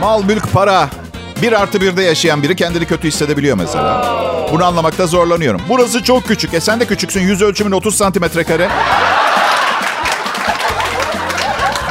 Mal, 0.00 0.24
mülk, 0.24 0.52
para. 0.52 0.88
Bir 1.42 1.52
artı 1.52 1.80
birde 1.80 2.02
yaşayan 2.02 2.42
biri 2.42 2.56
kendini 2.56 2.86
kötü 2.86 3.08
hissedebiliyor 3.08 3.56
mesela. 3.56 4.06
Bunu 4.52 4.64
anlamakta 4.64 5.06
zorlanıyorum. 5.06 5.60
Burası 5.68 6.02
çok 6.02 6.24
küçük. 6.24 6.54
E 6.54 6.60
sen 6.60 6.80
de 6.80 6.84
küçüksün. 6.84 7.20
Yüz 7.20 7.42
ölçümün 7.42 7.72
30 7.72 7.94
santimetre 7.94 8.44
kare. 8.44 8.68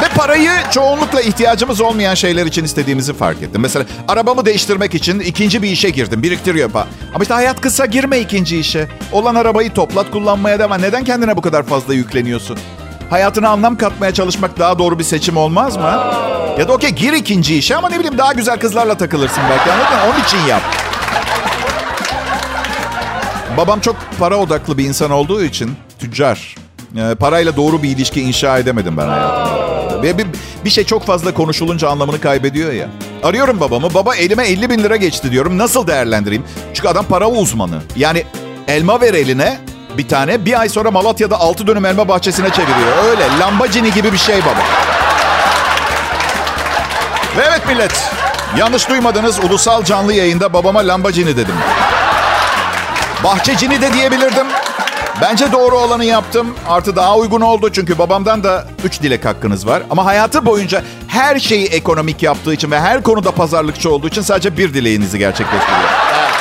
Ve 0.01 0.07
parayı 0.15 0.51
çoğunlukla 0.71 1.21
ihtiyacımız 1.21 1.81
olmayan 1.81 2.13
şeyler 2.13 2.45
için 2.45 2.63
istediğimizi 2.63 3.13
fark 3.13 3.41
ettim. 3.41 3.61
Mesela 3.61 3.85
arabamı 4.07 4.45
değiştirmek 4.45 4.95
için 4.95 5.19
ikinci 5.19 5.61
bir 5.61 5.69
işe 5.69 5.89
girdim. 5.89 6.23
Biriktiriyor 6.23 6.69
pa. 6.69 6.87
Ama 7.13 7.23
işte 7.23 7.33
hayat 7.33 7.61
kısa 7.61 7.85
girme 7.85 8.19
ikinci 8.19 8.59
işe. 8.59 8.87
Olan 9.11 9.35
arabayı 9.35 9.73
toplat 9.73 10.11
kullanmaya 10.11 10.59
devam. 10.59 10.81
Neden 10.81 11.03
kendine 11.03 11.37
bu 11.37 11.41
kadar 11.41 11.63
fazla 11.63 11.93
yükleniyorsun? 11.93 12.57
Hayatına 13.09 13.49
anlam 13.49 13.77
katmaya 13.77 14.13
çalışmak 14.13 14.59
daha 14.59 14.79
doğru 14.79 14.99
bir 14.99 15.03
seçim 15.03 15.37
olmaz 15.37 15.77
mı? 15.77 16.03
Ya 16.59 16.67
da 16.67 16.73
okey 16.73 16.89
gir 16.89 17.13
ikinci 17.13 17.57
işe 17.57 17.75
ama 17.75 17.89
ne 17.89 17.99
bileyim 17.99 18.17
daha 18.17 18.33
güzel 18.33 18.59
kızlarla 18.59 18.97
takılırsın 18.97 19.43
belki 19.49 19.71
anladın 19.71 19.97
mı? 19.97 20.13
Onun 20.13 20.23
için 20.23 20.37
yap. 20.49 20.61
Babam 23.57 23.79
çok 23.79 23.95
para 24.19 24.37
odaklı 24.37 24.77
bir 24.77 24.85
insan 24.85 25.11
olduğu 25.11 25.43
için 25.43 25.71
tüccar. 25.99 26.55
Ee, 26.97 27.15
parayla 27.15 27.57
doğru 27.57 27.83
bir 27.83 27.89
ilişki 27.89 28.21
inşa 28.21 28.57
edemedim 28.57 28.97
ben 28.97 29.07
hayatımda. 29.07 29.80
Ve 30.03 30.17
bir, 30.17 30.27
bir 30.65 30.69
şey 30.69 30.83
çok 30.83 31.05
fazla 31.05 31.33
konuşulunca 31.33 31.89
anlamını 31.89 32.21
kaybediyor 32.21 32.71
ya. 32.71 32.87
Arıyorum 33.23 33.59
babamı. 33.59 33.93
Baba 33.93 34.15
elime 34.15 34.47
50 34.47 34.69
bin 34.69 34.83
lira 34.83 34.95
geçti 34.95 35.31
diyorum. 35.31 35.57
Nasıl 35.57 35.87
değerlendireyim? 35.87 36.43
Çünkü 36.73 36.87
adam 36.87 37.05
para 37.05 37.27
uzmanı. 37.29 37.81
Yani 37.95 38.25
elma 38.67 39.01
ver 39.01 39.13
eline 39.13 39.59
bir 39.97 40.07
tane. 40.07 40.45
Bir 40.45 40.59
ay 40.59 40.69
sonra 40.69 40.91
Malatya'da 40.91 41.39
6 41.39 41.67
dönüm 41.67 41.85
elma 41.85 42.07
bahçesine 42.07 42.49
çeviriyor. 42.49 43.03
Öyle 43.09 43.23
lambacini 43.39 43.93
gibi 43.93 44.13
bir 44.13 44.17
şey 44.17 44.41
baba. 44.41 44.61
Ve 47.37 47.43
evet 47.49 47.67
millet. 47.67 48.09
Yanlış 48.57 48.89
duymadınız. 48.89 49.39
Ulusal 49.39 49.83
canlı 49.83 50.13
yayında 50.13 50.53
babama 50.53 50.79
lambacini 50.87 51.37
dedim. 51.37 51.55
Bahçecini 53.23 53.81
de 53.81 53.93
diyebilirdim. 53.93 54.47
Bence 55.21 55.51
doğru 55.51 55.77
olanı 55.77 56.05
yaptım. 56.05 56.47
Artı 56.67 56.95
daha 56.95 57.17
uygun 57.17 57.41
oldu 57.41 57.69
çünkü 57.71 57.97
babamdan 57.97 58.43
da 58.43 58.67
3 58.83 59.01
dilek 59.01 59.25
hakkınız 59.25 59.67
var. 59.67 59.83
Ama 59.89 60.05
hayatı 60.05 60.45
boyunca 60.45 60.83
her 61.07 61.39
şeyi 61.39 61.65
ekonomik 61.67 62.23
yaptığı 62.23 62.53
için 62.53 62.71
ve 62.71 62.79
her 62.79 63.03
konuda 63.03 63.31
pazarlıkçı 63.31 63.91
olduğu 63.91 64.07
için 64.07 64.21
sadece 64.21 64.57
bir 64.57 64.73
dileğinizi 64.73 65.19
gerçekleştiriyor. 65.19 65.89
Evet. 66.15 66.31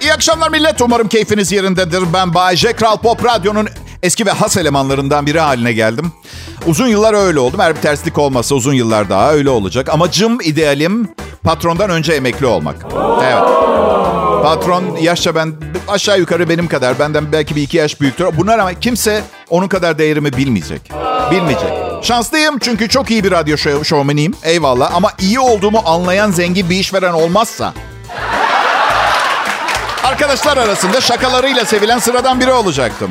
İyi 0.00 0.12
akşamlar 0.12 0.48
millet. 0.50 0.80
Umarım 0.80 1.08
keyfiniz 1.08 1.52
yerindedir. 1.52 2.02
Ben 2.12 2.34
Bayece. 2.34 2.72
Kral 2.72 2.96
Pop 2.96 3.24
Radyo'nun 3.24 3.68
eski 4.04 4.26
ve 4.26 4.30
has 4.30 4.56
elemanlarından 4.56 5.26
biri 5.26 5.40
haline 5.40 5.72
geldim. 5.72 6.12
Uzun 6.66 6.86
yıllar 6.86 7.14
öyle 7.14 7.40
oldum. 7.40 7.60
Eğer 7.60 7.76
bir 7.76 7.80
terslik 7.80 8.18
olmasa 8.18 8.54
uzun 8.54 8.72
yıllar 8.72 9.08
daha 9.08 9.32
öyle 9.32 9.50
olacak. 9.50 9.88
Amacım, 9.88 10.40
idealim 10.40 11.08
patrondan 11.42 11.90
önce 11.90 12.12
emekli 12.12 12.46
olmak. 12.46 12.76
Evet. 13.22 13.42
Patron 14.42 14.96
yaşça 14.96 15.34
ben 15.34 15.52
aşağı 15.88 16.18
yukarı 16.18 16.48
benim 16.48 16.68
kadar. 16.68 16.98
Benden 16.98 17.32
belki 17.32 17.56
bir 17.56 17.62
iki 17.62 17.76
yaş 17.76 18.00
büyüktür. 18.00 18.26
Buna 18.36 18.58
rağmen 18.58 18.74
kimse 18.80 19.22
onun 19.50 19.68
kadar 19.68 19.98
değerimi 19.98 20.32
bilmeyecek. 20.32 20.92
Bilmeyecek. 21.30 21.72
Şanslıyım 22.02 22.58
çünkü 22.58 22.88
çok 22.88 23.10
iyi 23.10 23.24
bir 23.24 23.30
radyo 23.30 23.56
şov, 23.56 23.84
şovmeniyim. 23.84 24.34
Eyvallah. 24.42 24.94
Ama 24.94 25.12
iyi 25.20 25.40
olduğumu 25.40 25.82
anlayan 25.84 26.30
zengin 26.30 26.70
bir 26.70 26.76
işveren 26.76 27.12
olmazsa... 27.12 27.74
Arkadaşlar 30.04 30.56
arasında 30.56 31.00
şakalarıyla 31.00 31.64
sevilen 31.64 31.98
sıradan 31.98 32.40
biri 32.40 32.52
olacaktım. 32.52 33.10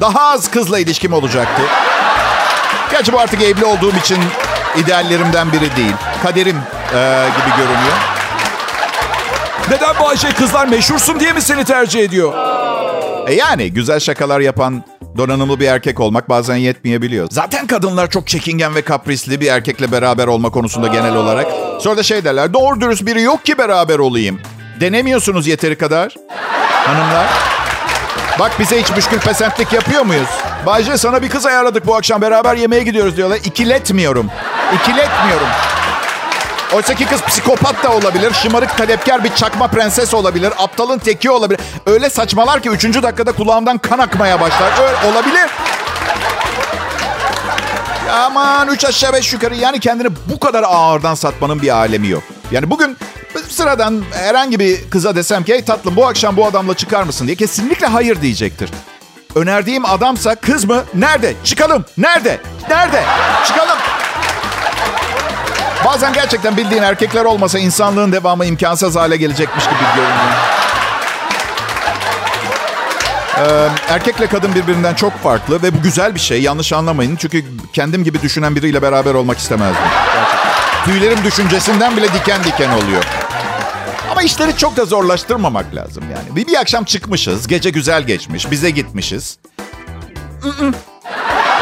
Daha 0.00 0.30
az 0.32 0.50
kızla 0.50 0.78
ilişkim 0.78 1.12
olacaktı. 1.12 1.62
Gerçi 2.90 3.12
bu 3.12 3.20
artık 3.20 3.42
evli 3.42 3.64
olduğum 3.64 3.96
için 3.96 4.18
ideallerimden 4.76 5.52
biri 5.52 5.76
değil. 5.76 5.94
Kaderim 6.22 6.56
eee, 6.94 7.26
gibi 7.36 7.56
görünüyor. 7.56 7.96
Neden 9.70 9.94
bu 10.00 10.08
Ayşe 10.08 10.32
kızlar 10.32 10.66
meşhursun 10.66 11.20
diye 11.20 11.32
mi 11.32 11.42
seni 11.42 11.64
tercih 11.64 12.00
ediyor? 12.00 12.32
E 13.28 13.34
yani 13.34 13.72
güzel 13.72 14.00
şakalar 14.00 14.40
yapan 14.40 14.84
donanımlı 15.16 15.60
bir 15.60 15.66
erkek 15.68 16.00
olmak 16.00 16.28
bazen 16.28 16.56
yetmeyebiliyor. 16.56 17.28
Zaten 17.30 17.66
kadınlar 17.66 18.10
çok 18.10 18.28
çekingen 18.28 18.74
ve 18.74 18.82
kaprisli 18.82 19.40
bir 19.40 19.46
erkekle 19.46 19.92
beraber 19.92 20.26
olma 20.26 20.50
konusunda 20.50 20.86
genel 20.86 21.16
olarak. 21.16 21.46
Sonra 21.80 21.96
da 21.96 22.02
şey 22.02 22.24
derler 22.24 22.54
doğru 22.54 22.80
dürüst 22.80 23.06
biri 23.06 23.22
yok 23.22 23.44
ki 23.44 23.58
beraber 23.58 23.98
olayım. 23.98 24.40
Denemiyorsunuz 24.80 25.46
yeteri 25.46 25.78
kadar. 25.78 26.14
Hanımlar. 26.86 27.26
Bak 28.38 28.60
bize 28.60 28.80
hiç 28.80 28.90
müşkül 28.90 29.18
pesentlik 29.18 29.72
yapıyor 29.72 30.02
muyuz? 30.02 30.28
Bayce 30.66 30.98
sana 30.98 31.22
bir 31.22 31.28
kız 31.30 31.46
ayarladık 31.46 31.86
bu 31.86 31.96
akşam 31.96 32.22
beraber 32.22 32.56
yemeğe 32.56 32.82
gidiyoruz 32.82 33.16
diyorlar. 33.16 33.36
İkiletmiyorum. 33.36 34.30
İkiletmiyorum. 34.74 35.46
Oysa 36.74 36.94
ki 36.94 37.06
kız 37.06 37.22
psikopat 37.22 37.84
da 37.84 37.92
olabilir, 37.92 38.32
şımarık 38.32 38.76
talepkar 38.76 39.24
bir 39.24 39.34
çakma 39.34 39.68
prenses 39.68 40.14
olabilir, 40.14 40.52
aptalın 40.58 40.98
teki 40.98 41.30
olabilir. 41.30 41.60
Öyle 41.86 42.10
saçmalar 42.10 42.62
ki 42.62 42.68
üçüncü 42.68 43.02
dakikada 43.02 43.32
kulağımdan 43.32 43.78
kan 43.78 43.98
akmaya 43.98 44.40
başlar. 44.40 44.72
Öyle 44.82 45.12
olabilir. 45.12 45.50
Aman 48.12 48.68
üç 48.68 48.84
aşağı 48.84 49.12
beş 49.12 49.32
yukarı 49.32 49.54
yani 49.54 49.80
kendini 49.80 50.08
bu 50.26 50.40
kadar 50.40 50.62
ağırdan 50.62 51.14
satmanın 51.14 51.62
bir 51.62 51.68
alemi 51.68 52.08
yok. 52.08 52.22
Yani 52.50 52.70
bugün 52.70 52.96
sıradan 53.40 54.02
herhangi 54.12 54.58
bir 54.58 54.90
kıza 54.90 55.16
desem 55.16 55.44
ki 55.44 55.52
hey 55.54 55.64
tatlım 55.64 55.96
bu 55.96 56.06
akşam 56.06 56.36
bu 56.36 56.46
adamla 56.46 56.74
çıkar 56.74 57.02
mısın 57.02 57.26
diye 57.26 57.36
kesinlikle 57.36 57.86
hayır 57.86 58.22
diyecektir. 58.22 58.70
Önerdiğim 59.34 59.84
adamsa 59.84 60.34
kız 60.34 60.64
mı? 60.64 60.84
Nerede? 60.94 61.34
Çıkalım. 61.44 61.84
Nerede? 61.98 62.40
Nerede? 62.70 63.02
Çıkalım. 63.46 63.78
Bazen 65.84 66.12
gerçekten 66.12 66.56
bildiğin 66.56 66.82
erkekler 66.82 67.24
olmasa 67.24 67.58
insanlığın 67.58 68.12
devamı 68.12 68.44
imkansız 68.46 68.96
hale 68.96 69.16
gelecekmiş 69.16 69.64
gibi 69.64 69.74
görünüyor. 69.96 70.54
Ee, 73.38 73.68
erkekle 73.88 74.26
kadın 74.26 74.54
birbirinden 74.54 74.94
çok 74.94 75.22
farklı 75.22 75.62
ve 75.62 75.74
bu 75.74 75.82
güzel 75.82 76.14
bir 76.14 76.20
şey. 76.20 76.42
Yanlış 76.42 76.72
anlamayın. 76.72 77.16
Çünkü 77.16 77.44
kendim 77.72 78.04
gibi 78.04 78.22
düşünen 78.22 78.56
biriyle 78.56 78.82
beraber 78.82 79.14
olmak 79.14 79.38
istemezdim. 79.38 79.82
Tüylerim 80.84 81.24
düşüncesinden 81.24 81.96
bile 81.96 82.12
diken 82.12 82.44
diken 82.44 82.70
oluyor. 82.70 83.04
Ama 84.14 84.22
işleri 84.22 84.56
çok 84.56 84.76
da 84.76 84.84
zorlaştırmamak 84.84 85.74
lazım 85.74 86.04
yani. 86.14 86.36
Bir, 86.36 86.46
bir 86.46 86.56
akşam 86.56 86.84
çıkmışız, 86.84 87.46
gece 87.46 87.70
güzel 87.70 88.02
geçmiş, 88.02 88.50
bize 88.50 88.70
gitmişiz. 88.70 89.38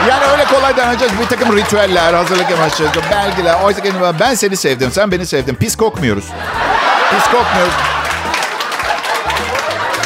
Yani 0.09 0.25
öyle 0.33 0.45
kolay 0.45 0.77
deneyeceğiz. 0.77 1.13
Bir 1.21 1.27
takım 1.27 1.57
ritüeller, 1.57 2.15
hazırlık 2.15 2.51
amaçlı, 2.51 2.85
belgeler. 3.11 3.63
Oysa 3.63 3.83
ki 3.83 3.93
ben 4.21 4.35
seni 4.35 4.57
sevdim, 4.57 4.91
sen 4.93 5.11
beni 5.11 5.27
sevdin. 5.27 5.55
Pis 5.55 5.77
kokmuyoruz. 5.77 6.25
Pis 7.11 7.25
kokmuyoruz. 7.25 7.75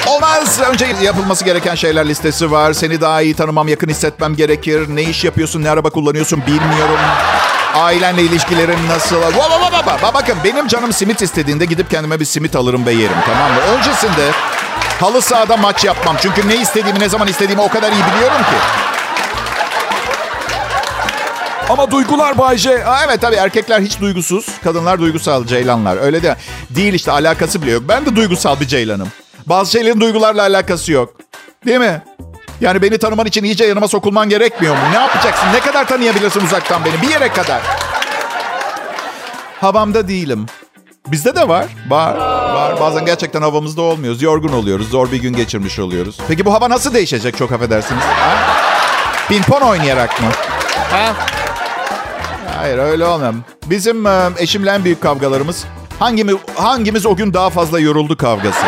Olmaz. 0.07 0.61
Önce 0.71 0.87
yapılması 1.03 1.45
gereken 1.45 1.75
şeyler 1.75 2.09
listesi 2.09 2.51
var. 2.51 2.73
Seni 2.73 3.01
daha 3.01 3.23
iyi 3.23 3.35
tanımam, 3.35 3.69
yakın 3.69 3.89
hissetmem 3.89 4.37
gerekir. 4.37 4.87
Ne 4.89 5.03
iş 5.03 5.25
yapıyorsun, 5.25 5.63
ne 5.63 5.71
araba 5.71 5.91
kullanıyorsun 5.91 6.43
bilmiyorum. 6.47 6.99
Ailenle 7.77 8.23
ilişkilerin 8.23 8.89
nasıl? 8.89 9.17
Va, 9.17 9.51
va, 9.51 9.87
va. 10.03 10.15
Bakın 10.15 10.37
benim 10.45 10.67
canım 10.69 10.93
simit 10.93 11.23
istediğinde 11.23 11.65
gidip 11.65 11.91
kendime 11.91 12.21
bir 12.21 12.25
simit 12.25 12.57
alırım 12.57 12.87
ve 12.87 12.93
yerim 12.93 13.17
tamam 13.27 13.53
mı? 13.53 13.61
Öncesinde 13.61 14.31
halı 15.01 15.23
sahada 15.23 15.57
maç 15.57 15.85
yapmam. 15.85 16.17
Çünkü 16.21 16.49
ne 16.49 16.57
istediğimi, 16.57 17.01
ne 17.01 17.09
zaman 17.09 17.29
istediğimi 17.29 17.63
o 17.63 17.69
kadar 17.69 17.93
iyi 17.93 18.03
biliyorum 18.15 18.39
ki. 18.39 18.57
Ama 21.69 21.91
duygular 21.91 22.39
Bayce. 22.39 22.85
Aa, 22.87 23.05
evet 23.05 23.21
tabii 23.21 23.37
erkekler 23.37 23.81
hiç 23.81 24.01
duygusuz. 24.01 24.47
Kadınlar 24.65 25.01
duygusal 25.01 25.47
ceylanlar. 25.47 25.97
Öyle 25.97 26.23
de 26.23 26.37
değil 26.71 26.95
işte 26.95 27.13
alakası 27.13 27.63
bile 27.63 27.71
yok. 27.71 27.83
Ben 27.89 28.07
de 28.07 28.17
duygusal 28.17 28.61
bir 28.61 28.67
ceylanım. 28.67 29.09
Bazı 29.47 29.73
şeylerin 29.73 30.01
duygularla 30.01 30.43
alakası 30.43 30.93
yok. 30.93 31.15
Değil 31.67 31.79
mi? 31.81 32.03
Yani 32.61 32.83
beni 32.83 32.99
tanıman 32.99 33.27
için 33.27 33.45
iyice 33.45 33.65
yanıma 33.65 33.89
sokulman 33.89 34.29
gerekmiyor 34.29 34.75
mu? 34.75 34.81
Ne 34.93 34.97
yapacaksın? 34.99 35.47
Ne 35.53 35.61
kadar 35.61 35.89
tanıyabilirsin 35.89 36.41
uzaktan 36.41 36.85
beni? 36.85 37.03
Bir 37.03 37.09
yere 37.09 37.29
kadar. 37.29 37.61
Havamda 39.61 40.09
değilim. 40.09 40.47
Bizde 41.09 41.37
de 41.37 41.49
var. 41.49 41.67
Var. 41.89 42.17
Var. 42.55 42.81
Bazen 42.81 43.05
gerçekten 43.07 43.43
havamızda 43.43 43.83
olmuyoruz. 43.83 44.23
Yorgun 44.23 44.53
oluyoruz. 44.53 44.89
Zor 44.91 45.13
bir 45.13 45.23
gün 45.23 45.33
geçirmiş 45.37 45.79
oluyoruz. 45.79 46.19
Peki 46.29 46.45
bu 46.45 46.53
hava 46.55 46.71
nasıl 46.71 46.95
değişecek 46.95 47.37
çok 47.37 47.53
affedersiniz? 47.53 48.03
Ha? 48.03 48.37
Pimpon 49.29 49.61
oynayarak 49.61 50.21
mı? 50.21 50.27
Ha? 50.91 51.13
Hayır 52.57 52.79
öyle 52.79 53.05
olmam. 53.05 53.35
Bizim 53.67 54.07
eşimle 54.39 54.71
en 54.71 54.85
büyük 54.85 55.03
kavgalarımız 55.03 55.65
hangimiz, 55.99 56.37
hangimiz 56.55 57.07
o 57.07 57.17
gün 57.17 57.35
daha 57.35 57.51
fazla 57.51 57.81
yoruldu 57.81 58.17
kavgası. 58.17 58.67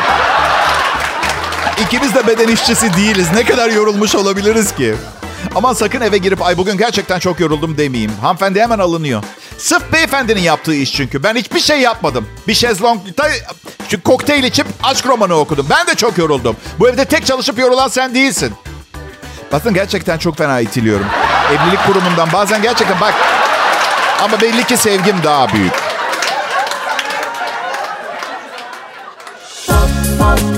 İkimiz 1.87 2.15
de 2.15 2.27
beden 2.27 2.49
işçisi 2.49 2.97
değiliz. 2.97 3.27
Ne 3.35 3.45
kadar 3.45 3.71
yorulmuş 3.71 4.15
olabiliriz 4.15 4.75
ki? 4.75 4.95
Aman 5.55 5.73
sakın 5.73 6.01
eve 6.01 6.19
girip 6.19 6.43
ay 6.43 6.57
bugün 6.57 6.79
gerçekten 6.79 7.19
çok 7.19 7.41
yoruldum 7.41 7.79
demeyeyim. 7.79 8.13
Hanımefendi 8.21 8.61
hemen 8.61 8.79
alınıyor. 8.79 9.23
Sırf 9.59 9.93
beyefendinin 9.93 10.41
yaptığı 10.41 10.75
iş 10.75 10.93
çünkü. 10.93 11.23
Ben 11.23 11.35
hiçbir 11.35 11.61
şey 11.61 11.81
yapmadım. 11.81 12.29
Bir 12.49 12.55
şezlong, 12.55 13.01
ta, 13.17 13.29
şu 13.89 14.03
kokteyl 14.03 14.45
içip 14.45 14.67
aşk 14.83 15.07
romanı 15.07 15.35
okudum. 15.35 15.67
Ben 15.71 15.87
de 15.87 15.95
çok 15.95 16.19
yoruldum. 16.19 16.57
Bu 16.79 16.89
evde 16.89 17.05
tek 17.05 17.27
çalışıp 17.27 17.59
yorulan 17.59 17.89
sen 17.89 18.15
değilsin. 18.15 18.55
Bakın 19.53 19.75
gerçekten 19.75 20.19
çok 20.19 20.37
fena 20.37 20.61
itiliyorum. 20.61 21.07
Evlilik 21.49 21.87
kurumundan 21.87 22.33
bazen 22.33 22.63
gerçekten 22.63 23.01
bak 23.01 23.15
ama 24.23 24.41
belli 24.41 24.65
ki 24.65 24.77
sevgim 24.77 25.17
daha 25.25 25.53
büyük. 25.53 25.73
Pop, 29.67 29.89
pop, 30.19 30.58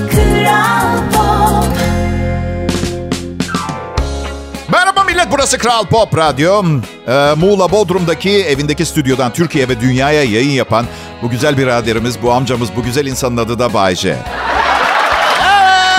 burası 5.51 5.69
Kral 5.69 5.85
Pop 5.85 6.17
Radyo. 6.17 6.63
Ee, 7.07 7.33
Muğla 7.37 7.71
Bodrum'daki 7.71 8.29
evindeki 8.29 8.85
stüdyodan 8.85 9.33
Türkiye 9.33 9.69
ve 9.69 9.81
dünyaya 9.81 10.23
yayın 10.23 10.51
yapan 10.51 10.85
bu 11.21 11.29
güzel 11.29 11.57
biraderimiz, 11.57 12.21
bu 12.21 12.31
amcamız, 12.31 12.69
bu 12.75 12.83
güzel 12.83 13.05
insanın 13.05 13.37
adı 13.37 13.59
da 13.59 13.73
Bayce. 13.73 14.17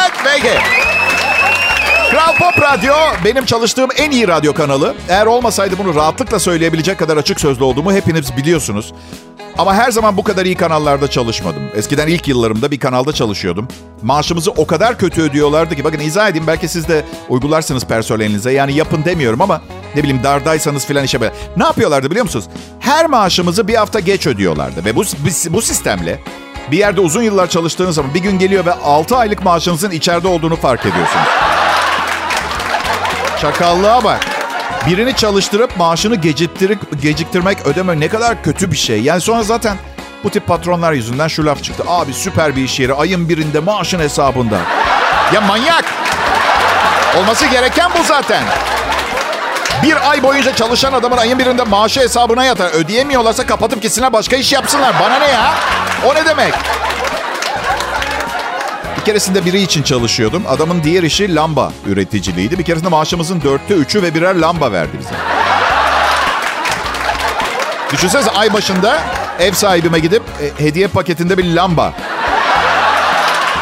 Evet 0.00 0.12
peki. 0.24 0.81
Pop 2.42 2.62
Radyo 2.62 2.94
benim 3.24 3.44
çalıştığım 3.44 3.90
en 3.96 4.10
iyi 4.10 4.28
radyo 4.28 4.54
kanalı. 4.54 4.94
Eğer 5.08 5.26
olmasaydı 5.26 5.78
bunu 5.78 5.94
rahatlıkla 5.94 6.38
söyleyebilecek 6.38 6.98
kadar 6.98 7.16
açık 7.16 7.40
sözlü 7.40 7.64
olduğumu 7.64 7.92
hepiniz 7.92 8.36
biliyorsunuz. 8.36 8.92
Ama 9.58 9.74
her 9.74 9.90
zaman 9.90 10.16
bu 10.16 10.22
kadar 10.22 10.46
iyi 10.46 10.54
kanallarda 10.54 11.10
çalışmadım. 11.10 11.62
Eskiden 11.74 12.08
ilk 12.08 12.28
yıllarımda 12.28 12.70
bir 12.70 12.80
kanalda 12.80 13.12
çalışıyordum. 13.12 13.68
Maaşımızı 14.02 14.50
o 14.50 14.66
kadar 14.66 14.98
kötü 14.98 15.22
ödüyorlardı 15.22 15.76
ki 15.76 15.84
bakın 15.84 15.98
izah 15.98 16.28
edeyim 16.28 16.46
belki 16.46 16.68
siz 16.68 16.88
de 16.88 17.04
uygularsınız 17.28 17.84
personelinize. 17.84 18.52
Yani 18.52 18.74
yapın 18.74 19.04
demiyorum 19.04 19.40
ama 19.40 19.62
ne 19.96 20.02
bileyim 20.02 20.22
dardaysanız 20.22 20.86
filan 20.86 21.04
işe 21.04 21.20
böyle. 21.20 21.34
Ne 21.56 21.64
yapıyorlardı 21.64 22.10
biliyor 22.10 22.24
musunuz? 22.24 22.44
Her 22.80 23.06
maaşımızı 23.06 23.68
bir 23.68 23.74
hafta 23.74 24.00
geç 24.00 24.26
ödüyorlardı. 24.26 24.84
Ve 24.84 24.96
bu, 24.96 25.02
bu, 25.02 25.52
bu 25.54 25.62
sistemle 25.62 26.20
bir 26.70 26.78
yerde 26.78 27.00
uzun 27.00 27.22
yıllar 27.22 27.50
çalıştığınız 27.50 27.94
zaman 27.94 28.14
bir 28.14 28.20
gün 28.20 28.38
geliyor 28.38 28.66
ve 28.66 28.72
6 28.72 29.16
aylık 29.16 29.44
maaşınızın 29.44 29.90
içeride 29.90 30.28
olduğunu 30.28 30.56
fark 30.56 30.80
ediyorsunuz. 30.80 31.51
Çakallığa 33.42 34.04
bak. 34.04 34.20
Birini 34.86 35.16
çalıştırıp 35.16 35.76
maaşını 35.76 36.14
geciktirip, 36.14 37.02
geciktirmek, 37.02 37.66
ödeme 37.66 38.00
ne 38.00 38.08
kadar 38.08 38.42
kötü 38.42 38.70
bir 38.70 38.76
şey. 38.76 39.02
Yani 39.02 39.20
sonra 39.20 39.42
zaten 39.42 39.76
bu 40.24 40.30
tip 40.30 40.46
patronlar 40.46 40.92
yüzünden 40.92 41.28
şu 41.28 41.46
laf 41.46 41.62
çıktı. 41.62 41.84
Abi 41.88 42.12
süper 42.12 42.56
bir 42.56 42.64
iş 42.64 42.80
yeri 42.80 42.94
ayın 42.94 43.28
birinde 43.28 43.60
maaşın 43.60 43.98
hesabında. 43.98 44.58
Ya 45.34 45.40
manyak. 45.40 45.84
Olması 47.18 47.46
gereken 47.46 47.90
bu 47.98 48.04
zaten. 48.04 48.42
Bir 49.82 50.10
ay 50.10 50.22
boyunca 50.22 50.54
çalışan 50.54 50.92
adamın 50.92 51.16
ayın 51.16 51.38
birinde 51.38 51.62
maaşı 51.62 52.00
hesabına 52.00 52.44
yatar. 52.44 52.70
Ödeyemiyorlarsa 52.72 53.46
kapatıp 53.46 53.82
gitsinler 53.82 54.12
başka 54.12 54.36
iş 54.36 54.52
yapsınlar. 54.52 54.94
Bana 55.00 55.18
ne 55.18 55.28
ya? 55.28 55.54
O 56.06 56.14
ne 56.14 56.26
demek? 56.26 56.54
Bir 59.02 59.06
keresinde 59.06 59.44
biri 59.44 59.62
için 59.62 59.82
çalışıyordum. 59.82 60.42
Adamın 60.48 60.82
diğer 60.82 61.02
işi 61.02 61.34
lamba 61.34 61.72
üreticiliğiydi. 61.86 62.58
Bir 62.58 62.64
keresinde 62.64 62.88
maaşımızın 62.88 63.42
dörtte 63.42 63.74
üçü 63.74 64.02
ve 64.02 64.14
birer 64.14 64.34
lamba 64.34 64.72
verdi 64.72 64.92
bize. 64.98 65.14
Düşünsenize 67.92 68.30
ay 68.30 68.52
başında 68.52 69.02
ev 69.38 69.52
sahibime 69.52 69.98
gidip 69.98 70.22
e, 70.40 70.64
hediye 70.64 70.88
paketinde 70.88 71.38
bir 71.38 71.54
lamba. 71.54 71.92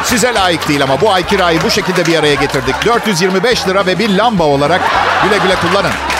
Size 0.03 0.33
layık 0.33 0.67
değil 0.67 0.83
ama 0.83 1.01
bu 1.01 1.11
ay 1.11 1.25
kirayı 1.25 1.59
bu 1.63 1.69
şekilde 1.69 2.05
bir 2.05 2.19
araya 2.19 2.35
getirdik. 2.35 2.75
425 2.85 3.67
lira 3.67 3.85
ve 3.85 3.99
bir 3.99 4.09
lamba 4.09 4.43
olarak 4.43 4.81
güle 5.23 5.37
güle 5.37 5.55
kullanın. 5.55 6.10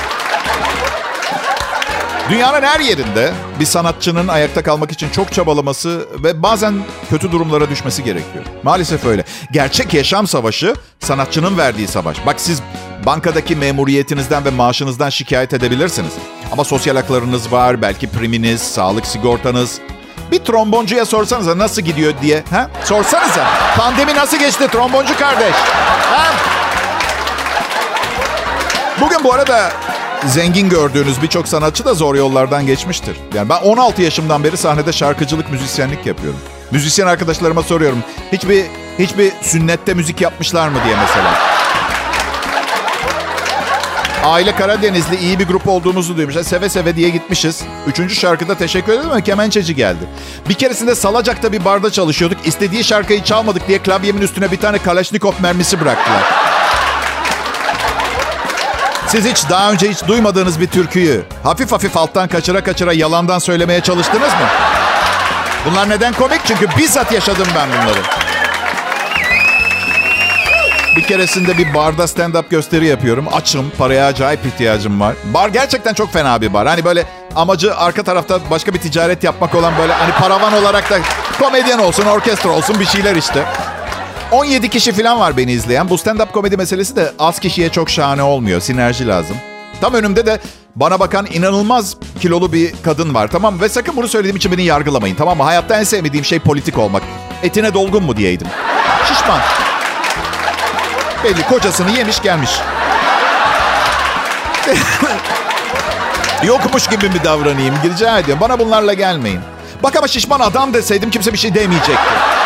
Dünyanın 2.32 2.62
her 2.62 2.80
yerinde 2.80 3.34
bir 3.60 3.66
sanatçının 3.66 4.28
ayakta 4.28 4.64
kalmak 4.64 4.92
için 4.92 5.10
çok 5.10 5.34
çabalaması 5.34 6.08
ve 6.24 6.44
bazen 6.44 6.74
kötü 7.10 7.32
durumlara 7.32 7.70
düşmesi 7.70 8.04
gerekiyor. 8.04 8.46
Maalesef 8.64 9.06
öyle. 9.06 9.24
Gerçek 9.52 9.94
yaşam 9.94 10.28
savaşı 10.28 10.76
sanatçının 11.00 11.58
verdiği 11.58 11.88
savaş. 11.88 12.26
Bak 12.26 12.36
siz 12.42 12.62
bankadaki 13.06 13.56
memuriyetinizden 13.56 14.46
ve 14.46 14.50
maaşınızdan 14.50 15.10
şikayet 15.10 15.54
edebilirsiniz. 15.54 16.12
Ama 16.52 16.64
sosyal 16.64 16.96
haklarınız 16.96 17.52
var, 17.52 17.82
belki 17.82 18.10
priminiz, 18.10 18.62
sağlık 18.62 19.06
sigortanız. 19.06 19.80
Bir 20.32 20.40
tromboncuya 20.40 21.06
sorsanıza 21.06 21.58
nasıl 21.58 21.82
gidiyor 21.82 22.14
diye. 22.22 22.44
Ha? 22.50 22.70
Sorsanıza. 22.84 23.48
Pandemi 23.78 24.16
nasıl 24.16 24.40
geçti 24.40 24.68
tromboncu 24.68 25.18
kardeş? 25.20 25.56
Ha? 26.10 26.34
Bugün 29.02 29.24
bu 29.24 29.34
arada 29.34 29.72
zengin 30.26 30.70
gördüğünüz 30.70 31.22
birçok 31.22 31.48
sanatçı 31.48 31.86
da 31.86 31.94
zor 31.94 32.16
yollardan 32.16 32.66
geçmiştir. 32.66 33.18
Yani 33.34 33.50
ben 33.50 33.62
16 33.62 34.02
yaşımdan 34.02 34.44
beri 34.44 34.58
sahnede 34.58 34.94
şarkıcılık, 34.94 35.52
müzisyenlik 35.52 36.06
yapıyorum. 36.06 36.40
Müzisyen 36.72 37.08
arkadaşlarıma 37.08 37.64
soruyorum. 37.64 38.04
Hiçbir 38.32 38.66
hiçbir 39.00 39.32
sünnette 39.42 39.94
müzik 39.94 40.22
yapmışlar 40.22 40.70
mı 40.70 40.78
diye 40.86 40.96
mesela. 40.96 41.34
Aile 44.24 44.56
Karadenizli 44.56 45.16
iyi 45.16 45.40
bir 45.40 45.48
grup 45.48 45.68
olduğumuzu 45.68 46.18
duymuşlar. 46.18 46.44
Seve 46.44 46.70
seve 46.70 46.96
diye 46.96 47.10
gitmişiz. 47.10 47.64
Üçüncü 47.88 48.16
şarkıda 48.16 48.56
teşekkür 48.56 48.94
ederim 48.94 49.10
ama 49.10 49.22
kemençeci 49.22 49.76
geldi. 49.76 50.04
Bir 50.50 50.54
keresinde 50.54 50.96
Salacak'ta 50.96 51.52
bir 51.52 51.66
barda 51.66 51.92
çalışıyorduk. 51.92 52.38
İstediği 52.46 52.84
şarkıyı 52.84 53.24
çalmadık 53.24 53.68
diye 53.68 53.80
klavyemin 53.80 54.22
üstüne 54.22 54.52
bir 54.52 54.58
tane 54.58 54.78
Kalashnikov 54.78 55.34
mermisi 55.42 55.82
bıraktılar. 55.82 56.41
Siz 59.12 59.26
hiç 59.26 59.50
daha 59.50 59.72
önce 59.72 59.90
hiç 59.90 60.08
duymadığınız 60.08 60.60
bir 60.60 60.68
türküyü 60.68 61.24
hafif 61.44 61.72
hafif 61.72 61.98
alttan 61.98 62.28
kaçıra 62.28 62.64
kaçıra 62.64 62.94
yalandan 62.94 63.40
söylemeye 63.40 63.82
çalıştınız 63.82 64.30
mı? 64.30 64.48
Bunlar 65.66 65.90
neden 65.90 66.14
komik? 66.14 66.42
Çünkü 66.46 66.68
bizzat 66.78 67.12
yaşadım 67.12 67.48
ben 67.56 67.70
bunları. 67.70 68.00
Bir 70.98 71.04
keresinde 71.04 71.58
bir 71.58 71.74
barda 71.74 72.04
stand-up 72.04 72.50
gösteri 72.50 72.86
yapıyorum. 72.86 73.26
Açım, 73.34 73.72
paraya 73.78 74.06
acayip 74.06 74.46
ihtiyacım 74.46 75.00
var. 75.00 75.16
Bar 75.34 75.50
gerçekten 75.50 75.94
çok 75.94 76.14
fena 76.14 76.42
bir 76.42 76.54
bar. 76.54 76.68
Hani 76.68 76.86
böyle 76.86 77.06
amacı 77.36 77.76
arka 77.78 78.04
tarafta 78.04 78.40
başka 78.50 78.74
bir 78.74 78.80
ticaret 78.80 79.24
yapmak 79.24 79.56
olan 79.56 79.74
böyle 79.78 79.94
hani 79.94 80.12
paravan 80.12 80.54
olarak 80.54 80.90
da 80.90 81.00
komedyen 81.40 81.80
olsun, 81.80 82.06
orkestra 82.06 82.50
olsun 82.50 82.80
bir 82.80 82.86
şeyler 82.86 83.16
işte. 83.16 83.46
17 84.32 84.70
kişi 84.70 84.92
falan 84.92 85.20
var 85.20 85.38
beni 85.38 85.52
izleyen. 85.52 85.90
Bu 85.90 85.94
stand-up 85.96 86.32
komedi 86.32 86.58
meselesi 86.58 86.96
de 86.96 87.12
az 87.20 87.40
kişiye 87.40 87.70
çok 87.70 87.90
şahane 87.90 88.24
olmuyor. 88.24 88.62
Sinerji 88.62 89.08
lazım. 89.08 89.38
Tam 89.82 89.94
önümde 89.94 90.26
de 90.26 90.40
bana 90.76 91.00
bakan 91.00 91.28
inanılmaz 91.34 91.96
kilolu 92.22 92.54
bir 92.54 92.74
kadın 92.84 93.14
var 93.14 93.28
tamam? 93.28 93.62
Ve 93.62 93.70
sakın 93.70 93.96
bunu 93.96 94.08
söylediğim 94.08 94.38
için 94.38 94.52
beni 94.52 94.64
yargılamayın 94.64 95.16
tamam 95.16 95.38
mı? 95.38 95.44
Hayatta 95.44 95.80
en 95.80 95.84
sevmediğim 95.84 96.26
şey 96.26 96.40
politik 96.40 96.78
olmak. 96.78 97.04
Etine 97.44 97.74
dolgun 97.74 98.04
mu 98.04 98.18
diyeydim. 98.18 98.48
Şişman. 99.08 99.40
Belli 101.24 101.48
kocasını 101.48 101.92
yemiş 101.92 102.22
gelmiş. 102.22 102.52
Yokmuş 106.44 106.88
gibi 106.88 107.10
mi 107.10 107.24
davranayım? 107.24 107.76
Rica 107.84 108.20
ediyorum. 108.20 108.42
Bana 108.42 108.60
bunlarla 108.60 108.94
gelmeyin. 108.94 109.40
Bak 109.84 109.96
ama 109.96 110.08
şişman 110.08 110.40
adam 110.40 110.74
deseydim 110.74 111.10
kimse 111.10 111.34
bir 111.34 111.38
şey 111.38 111.56
demeyecekti. 111.56 112.41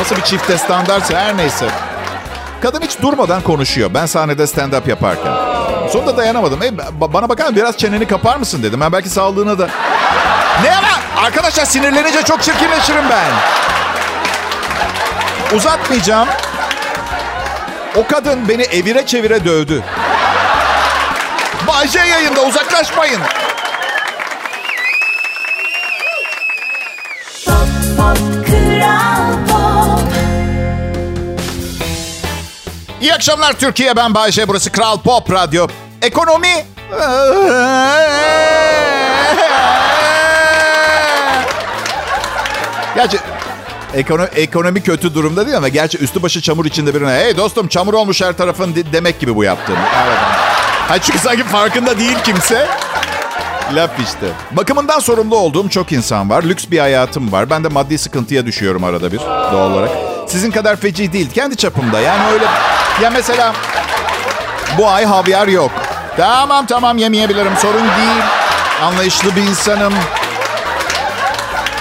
Nasıl 0.00 0.16
bir 0.16 0.22
çifte 0.22 0.58
standartsa 0.58 1.18
her 1.20 1.36
neyse. 1.36 1.66
Kadın 2.62 2.80
hiç 2.80 3.02
durmadan 3.02 3.42
konuşuyor. 3.42 3.90
Ben 3.94 4.06
sahnede 4.06 4.42
stand-up 4.42 4.88
yaparken. 4.88 5.32
Sonunda 5.92 6.16
dayanamadım. 6.16 6.62
E, 6.62 6.70
bana 7.00 7.28
bakar 7.28 7.56
biraz 7.56 7.76
çeneni 7.76 8.06
kapar 8.06 8.36
mısın 8.36 8.62
dedim. 8.62 8.80
Ben 8.80 8.92
belki 8.92 9.08
sağlığına 9.08 9.58
da... 9.58 9.68
Ne 10.62 10.76
ama? 10.76 11.24
Arkadaşlar 11.26 11.64
sinirlenince 11.64 12.22
çok 12.22 12.42
çirkinleşirim 12.42 13.04
ben. 13.10 13.30
Uzatmayacağım. 15.56 16.28
O 17.96 18.06
kadın 18.06 18.48
beni 18.48 18.62
evire 18.62 19.06
çevire 19.06 19.44
dövdü. 19.44 19.82
Bayce 21.66 21.98
yayında 21.98 22.40
uzaklaşmayın. 22.42 23.20
Akşamlar 33.20 33.52
Türkiye. 33.52 33.96
Ben 33.96 34.14
Bayce. 34.14 34.48
Burası 34.48 34.72
Kral 34.72 34.98
Pop 35.00 35.32
Radyo. 35.32 35.66
Ekonomi... 36.02 36.64
Gerçi 42.94 43.18
ekonomi, 43.94 44.28
ekonomi 44.36 44.82
kötü 44.82 45.14
durumda 45.14 45.46
değil 45.46 45.56
ama 45.56 45.68
gerçi 45.68 45.98
üstü 45.98 46.22
başı 46.22 46.42
çamur 46.42 46.64
içinde 46.64 46.94
birine 46.94 47.10
hey 47.10 47.36
dostum 47.36 47.68
çamur 47.68 47.94
olmuş 47.94 48.22
her 48.22 48.32
tarafın 48.32 48.74
de- 48.74 48.92
demek 48.92 49.20
gibi 49.20 49.36
bu 49.36 49.44
yaptığım. 49.44 49.76
Evet. 49.76 50.18
Hayır 50.88 51.02
çünkü 51.02 51.18
sanki 51.18 51.44
farkında 51.44 51.98
değil 51.98 52.16
kimse. 52.24 52.68
Laf 53.74 53.90
işte. 53.98 54.26
Bakımından 54.50 54.98
sorumlu 54.98 55.36
olduğum 55.36 55.68
çok 55.68 55.92
insan 55.92 56.30
var. 56.30 56.42
Lüks 56.42 56.66
bir 56.70 56.78
hayatım 56.78 57.32
var. 57.32 57.50
Ben 57.50 57.64
de 57.64 57.68
maddi 57.68 57.98
sıkıntıya 57.98 58.46
düşüyorum 58.46 58.84
arada 58.84 59.12
bir 59.12 59.18
doğal 59.18 59.70
olarak. 59.70 60.09
Sizin 60.30 60.50
kadar 60.50 60.76
feci 60.76 61.12
değil. 61.12 61.30
Kendi 61.34 61.56
çapımda. 61.56 62.00
Yani 62.00 62.32
öyle... 62.32 62.44
Ya 63.02 63.10
mesela 63.10 63.54
bu 64.78 64.88
ay 64.88 65.04
havyar 65.04 65.48
yok. 65.48 65.70
Tamam 66.16 66.66
tamam 66.66 66.98
yemeyebilirim. 66.98 67.52
Sorun 67.58 67.80
değil. 67.80 68.22
Anlayışlı 68.82 69.36
bir 69.36 69.42
insanım. 69.42 69.92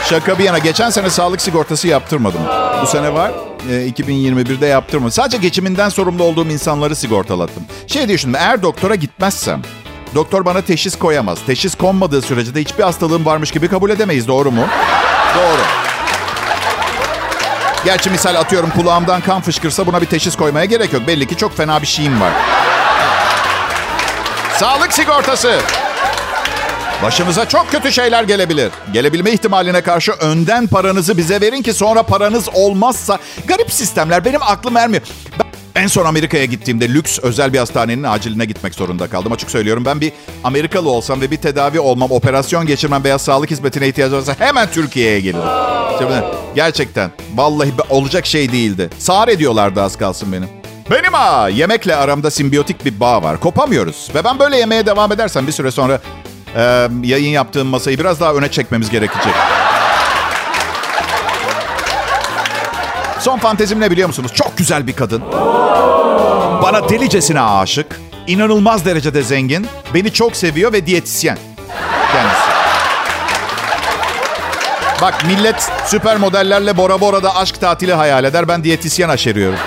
Şaka 0.10 0.40
bir 0.40 0.44
yana. 0.44 0.58
Geçen 0.58 0.90
sene 0.90 1.10
sağlık 1.10 1.42
sigortası 1.42 1.88
yaptırmadım. 1.88 2.42
Bu 2.82 2.88
sene 2.88 3.14
var. 3.14 3.32
e, 3.70 3.74
2021'de 3.74 4.66
yaptırmadım. 4.66 5.12
Sadece 5.12 5.38
geçiminden 5.38 5.90
sorumlu 5.90 6.24
olduğum 6.24 6.48
insanları 6.48 6.96
sigortalattım. 6.96 7.64
Şey 7.88 8.10
düşündüm. 8.10 8.36
Eğer 8.40 8.62
doktora 8.62 8.96
gitmezsem 8.96 9.62
doktor 10.16 10.46
bana 10.46 10.62
teşhis 10.62 11.00
koyamaz. 11.00 11.38
Teşhis 11.48 11.76
konmadığı 11.76 12.22
sürece 12.22 12.56
de 12.56 12.62
hiçbir 12.62 12.84
hastalığım 12.84 13.26
varmış 13.26 13.52
gibi 13.52 13.68
kabul 13.68 13.90
edemeyiz. 13.90 14.28
Doğru 14.28 14.52
mu? 14.52 14.62
Doğru. 15.36 15.89
Gerçi 17.86 18.10
misal 18.10 18.36
atıyorum 18.36 18.70
kulağımdan 18.70 19.22
kan 19.22 19.42
fışkırsa 19.42 19.88
buna 19.88 20.02
bir 20.02 20.06
teşhis 20.06 20.36
koymaya 20.36 20.66
gerek 20.66 20.94
yok. 20.94 21.08
Belli 21.08 21.28
ki 21.28 21.38
çok 21.38 21.58
fena 21.58 21.82
bir 21.82 21.88
şeyim 21.88 22.22
var. 22.22 22.32
Sağlık 24.58 24.94
sigortası. 24.94 25.60
Başınıza 27.04 27.48
çok 27.48 27.72
kötü 27.72 27.92
şeyler 27.92 28.24
gelebilir. 28.24 28.72
Gelebilme 28.94 29.32
ihtimaline 29.32 29.82
karşı 29.82 30.12
önden 30.12 30.68
paranızı 30.68 31.18
bize 31.18 31.42
verin 31.42 31.62
ki 31.62 31.74
sonra 31.74 32.04
paranız 32.04 32.50
olmazsa... 32.54 33.20
Garip 33.48 33.72
sistemler 33.74 34.26
benim 34.26 34.44
aklım 34.44 34.78
ermiyor. 34.78 35.04
Ben 35.40 35.49
en 35.80 35.88
son 35.88 36.06
Amerika'ya 36.06 36.46
gittiğimde 36.46 36.90
lüks 36.90 37.20
özel 37.20 37.54
bir 37.54 37.58
hastanenin 37.58 38.04
aciline 38.04 38.46
gitmek 38.46 38.76
zorunda 38.76 39.08
kaldım. 39.08 39.32
Açık 39.32 39.52
söylüyorum 39.52 39.86
ben 39.86 40.02
bir 40.02 40.12
Amerikalı 40.44 40.90
olsam 40.90 41.22
ve 41.22 41.32
bir 41.32 41.38
tedavi 41.38 41.80
olmam, 41.80 42.12
operasyon 42.12 42.66
geçirmem 42.66 43.04
veya 43.04 43.20
sağlık 43.20 43.52
hizmetine 43.52 43.88
ihtiyacım 43.88 44.20
olsa 44.20 44.36
hemen 44.40 44.72
Türkiye'ye 44.72 45.20
gelirim. 45.20 45.50
Şimdi 46.00 46.24
gerçekten 46.56 47.12
vallahi 47.36 47.74
olacak 47.90 48.26
şey 48.26 48.52
değildi. 48.52 48.90
Sağır 48.98 49.28
ediyorlardı 49.28 49.82
az 49.82 49.98
kalsın 49.98 50.34
benim. 50.34 50.50
Benim 50.92 51.14
ha 51.14 51.50
yemekle 51.50 51.96
aramda 51.96 52.32
simbiyotik 52.32 52.86
bir 52.86 53.00
bağ 53.00 53.24
var. 53.24 53.40
Kopamıyoruz. 53.40 54.10
Ve 54.16 54.24
ben 54.24 54.40
böyle 54.40 54.58
yemeye 54.58 54.86
devam 54.86 55.12
edersem 55.12 55.48
bir 55.48 55.52
süre 55.52 55.72
sonra 55.72 56.02
e, 56.56 56.88
yayın 57.04 57.30
yaptığım 57.30 57.68
masayı 57.68 58.00
biraz 58.00 58.20
daha 58.20 58.34
öne 58.34 58.52
çekmemiz 58.52 58.90
gerekecek. 58.90 59.34
Son 63.20 63.38
fantezim 63.38 63.80
ne 63.80 63.92
biliyor 63.92 64.08
musunuz? 64.08 64.32
Çok 64.34 64.58
güzel 64.58 64.88
bir 64.88 64.94
kadın. 64.94 65.24
Bana 66.64 66.90
delicesine 66.90 67.42
aşık. 67.42 68.00
inanılmaz 68.28 68.86
derecede 68.86 69.24
zengin. 69.24 69.68
Beni 69.94 70.14
çok 70.14 70.36
seviyor 70.36 70.74
ve 70.74 70.86
diyetisyen. 70.86 71.38
Kendisi. 72.12 72.50
Bak 75.02 75.26
millet 75.26 75.72
süper 75.86 76.18
modellerle 76.18 76.78
Bora 76.78 77.02
Bora'da 77.02 77.36
aşk 77.36 77.62
tatili 77.62 77.94
hayal 77.94 78.24
eder. 78.24 78.48
Ben 78.48 78.64
diyetisyen 78.64 79.10
aşeriyorum. 79.10 79.60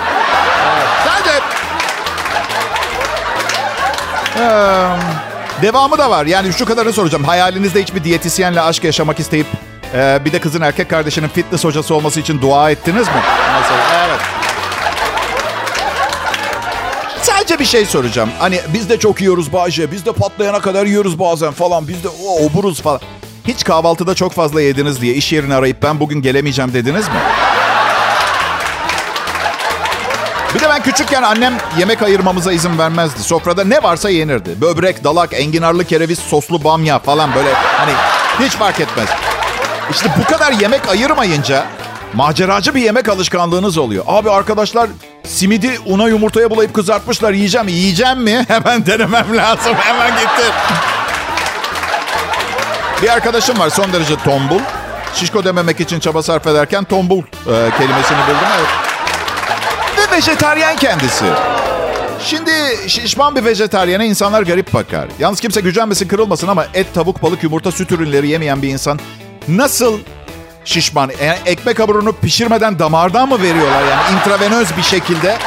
Devamı 5.61 5.97
da 5.97 6.09
var. 6.09 6.25
Yani 6.25 6.53
şu 6.53 6.65
kadarını 6.65 6.93
soracağım. 6.93 7.23
Hayalinizde 7.23 7.81
hiçbir 7.81 8.03
diyetisyenle 8.03 8.61
aşk 8.61 8.83
yaşamak 8.83 9.19
isteyip 9.19 9.47
Ee, 9.93 10.19
bir 10.25 10.31
de 10.31 10.39
kızın 10.39 10.61
erkek 10.61 10.89
kardeşinin 10.89 11.27
fitness 11.27 11.63
hocası 11.65 11.95
olması 11.95 12.19
için 12.19 12.41
dua 12.41 12.71
ettiniz 12.71 13.07
mi? 13.07 13.21
Mesela 13.61 14.07
evet. 14.07 14.19
Sadece 17.21 17.59
bir 17.59 17.65
şey 17.65 17.85
soracağım. 17.85 18.29
Hani 18.39 18.59
biz 18.73 18.89
de 18.89 18.99
çok 18.99 19.21
yiyoruz 19.21 19.53
Bayce. 19.53 19.91
Biz 19.91 20.05
de 20.05 20.11
patlayana 20.11 20.59
kadar 20.61 20.85
yiyoruz 20.85 21.19
bazen 21.19 21.51
falan. 21.51 21.87
Biz 21.87 22.03
de 22.03 22.07
o, 22.07 22.45
oburuz 22.45 22.81
falan. 22.81 22.99
Hiç 23.47 23.63
kahvaltıda 23.63 24.15
çok 24.15 24.33
fazla 24.33 24.61
yediniz 24.61 25.01
diye 25.01 25.13
iş 25.13 25.33
yerini 25.33 25.55
arayıp 25.55 25.83
ben 25.83 25.99
bugün 25.99 26.21
gelemeyeceğim 26.21 26.73
dediniz 26.73 27.07
mi? 27.07 27.13
Bir 30.55 30.59
de 30.59 30.69
ben 30.69 30.83
küçükken 30.83 31.23
annem 31.23 31.53
yemek 31.77 32.01
ayırmamıza 32.01 32.51
izin 32.51 32.77
vermezdi. 32.77 33.23
Sofrada 33.23 33.63
ne 33.63 33.83
varsa 33.83 34.09
yenirdi. 34.09 34.61
Böbrek, 34.61 35.03
dalak, 35.03 35.33
enginarlı 35.33 35.85
kereviz, 35.85 36.19
soslu 36.19 36.63
bamya 36.63 36.99
falan 36.99 37.35
böyle 37.35 37.53
hani 37.53 37.91
hiç 38.39 38.51
fark 38.53 38.79
etmez. 38.79 39.09
İşte 39.91 40.09
bu 40.19 40.31
kadar 40.31 40.51
yemek 40.51 40.89
ayırmayınca 40.89 41.65
maceracı 42.13 42.75
bir 42.75 42.81
yemek 42.81 43.09
alışkanlığınız 43.09 43.77
oluyor. 43.77 44.03
Abi 44.07 44.31
arkadaşlar 44.31 44.89
simidi 45.27 45.79
una 45.85 46.07
yumurtaya 46.07 46.49
bulayıp 46.49 46.73
kızartmışlar 46.73 47.31
yiyeceğim. 47.31 47.67
Yiyeceğim 47.67 48.19
mi? 48.19 48.45
Hemen 48.47 48.85
denemem 48.85 49.37
lazım. 49.37 49.75
Hemen 49.75 50.11
gittim. 50.11 50.53
Bir 53.01 53.09
arkadaşım 53.09 53.59
var 53.59 53.69
son 53.69 53.93
derece 53.93 54.15
tombul. 54.15 54.59
Şişko 55.15 55.43
dememek 55.43 55.79
için 55.79 55.99
çaba 55.99 56.23
sarf 56.23 56.47
ederken 56.47 56.83
tombul 56.83 57.19
e, 57.21 57.53
kelimesini 57.77 58.17
buldum. 58.27 58.47
Evet. 58.57 58.67
Ve 60.11 60.17
vejetaryen 60.17 60.75
kendisi. 60.75 61.25
Şimdi 62.25 62.51
şişman 62.87 63.35
bir 63.35 63.45
vejetaryene 63.45 64.07
insanlar 64.07 64.41
garip 64.41 64.73
bakar. 64.73 65.07
Yalnız 65.19 65.39
kimse 65.39 65.61
gücenmesin 65.61 66.07
kırılmasın 66.07 66.47
ama 66.47 66.65
et, 66.73 66.93
tavuk, 66.93 67.23
balık, 67.23 67.43
yumurta, 67.43 67.71
süt 67.71 67.91
ürünleri 67.91 68.27
yemeyen 68.27 68.61
bir 68.61 68.69
insan 68.69 68.99
nasıl 69.47 69.99
şişman? 70.65 71.11
Yani 71.23 71.37
ekmek 71.45 71.79
hamurunu 71.79 72.13
pişirmeden 72.13 72.79
damardan 72.79 73.29
mı 73.29 73.41
veriyorlar 73.41 73.81
yani 73.81 74.19
intravenöz 74.19 74.77
bir 74.77 74.83
şekilde? 74.83 75.37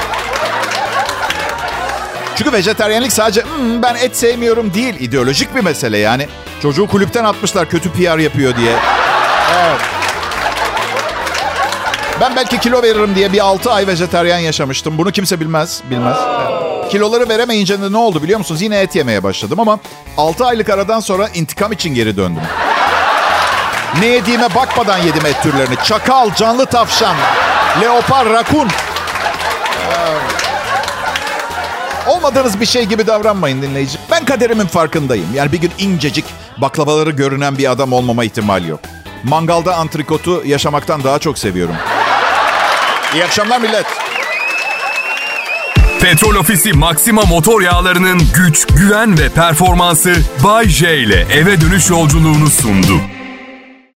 Çünkü 2.36 2.52
vejeteryenlik 2.52 3.12
sadece 3.12 3.42
"Hmm, 3.42 3.82
ben 3.82 3.94
et 3.94 4.16
sevmiyorum 4.16 4.74
değil. 4.74 4.94
ideolojik 5.00 5.54
bir 5.56 5.60
mesele 5.60 5.98
yani. 5.98 6.26
Çocuğu 6.62 6.86
kulüpten 6.86 7.24
atmışlar 7.24 7.68
kötü 7.68 7.92
PR 7.92 8.18
yapıyor 8.18 8.56
diye. 8.56 8.72
Evet. 9.58 9.80
Ben 12.20 12.36
belki 12.36 12.58
kilo 12.60 12.82
veririm 12.82 13.14
diye 13.14 13.32
bir 13.32 13.40
6 13.44 13.72
ay 13.72 13.86
vejeteryan 13.86 14.38
yaşamıştım. 14.38 14.98
Bunu 14.98 15.12
kimse 15.12 15.40
bilmez. 15.40 15.80
Bilmez. 15.90 16.16
Evet. 16.40 16.92
Kiloları 16.92 17.28
veremeyince 17.28 17.82
de 17.82 17.92
ne 17.92 17.96
oldu 17.96 18.22
biliyor 18.22 18.38
musunuz? 18.38 18.62
Yine 18.62 18.80
et 18.80 18.94
yemeye 18.96 19.22
başladım 19.22 19.60
ama 19.60 19.78
6 20.16 20.46
aylık 20.46 20.68
aradan 20.70 21.00
sonra 21.00 21.28
intikam 21.34 21.72
için 21.72 21.94
geri 21.94 22.16
döndüm. 22.16 22.42
Ne 24.00 24.06
yediğime 24.06 24.54
bakmadan 24.54 24.98
yedim 24.98 25.26
et 25.26 25.42
türlerini. 25.42 25.76
Çakal, 25.84 26.34
canlı 26.34 26.66
tavşan, 26.66 27.16
leopar, 27.82 28.28
rakun. 28.28 28.68
Olmadığınız 32.06 32.60
bir 32.60 32.66
şey 32.66 32.84
gibi 32.84 33.06
davranmayın 33.06 33.62
dinleyici. 33.62 33.98
Ben 34.10 34.24
kaderimin 34.24 34.66
farkındayım. 34.66 35.26
Yani 35.34 35.52
bir 35.52 35.58
gün 35.60 35.72
incecik 35.78 36.24
baklavaları 36.58 37.10
görünen 37.10 37.58
bir 37.58 37.70
adam 37.70 37.92
olmama 37.92 38.24
ihtimali 38.24 38.68
yok. 38.68 38.80
Mangalda 39.24 39.76
antrikotu 39.76 40.42
yaşamaktan 40.44 41.04
daha 41.04 41.18
çok 41.18 41.38
seviyorum. 41.38 41.76
İyi 43.14 43.24
akşamlar 43.24 43.60
millet. 43.60 43.86
Petrol 46.00 46.34
Ofisi 46.34 46.72
Maxima 46.72 47.22
motor 47.22 47.60
yağlarının 47.60 48.20
güç, 48.34 48.66
güven 48.66 49.18
ve 49.18 49.28
performansı 49.28 50.14
Bay 50.44 50.68
J 50.68 50.98
ile 50.98 51.26
eve 51.32 51.60
dönüş 51.60 51.90
yolculuğunu 51.90 52.50
sundu. 52.50 53.00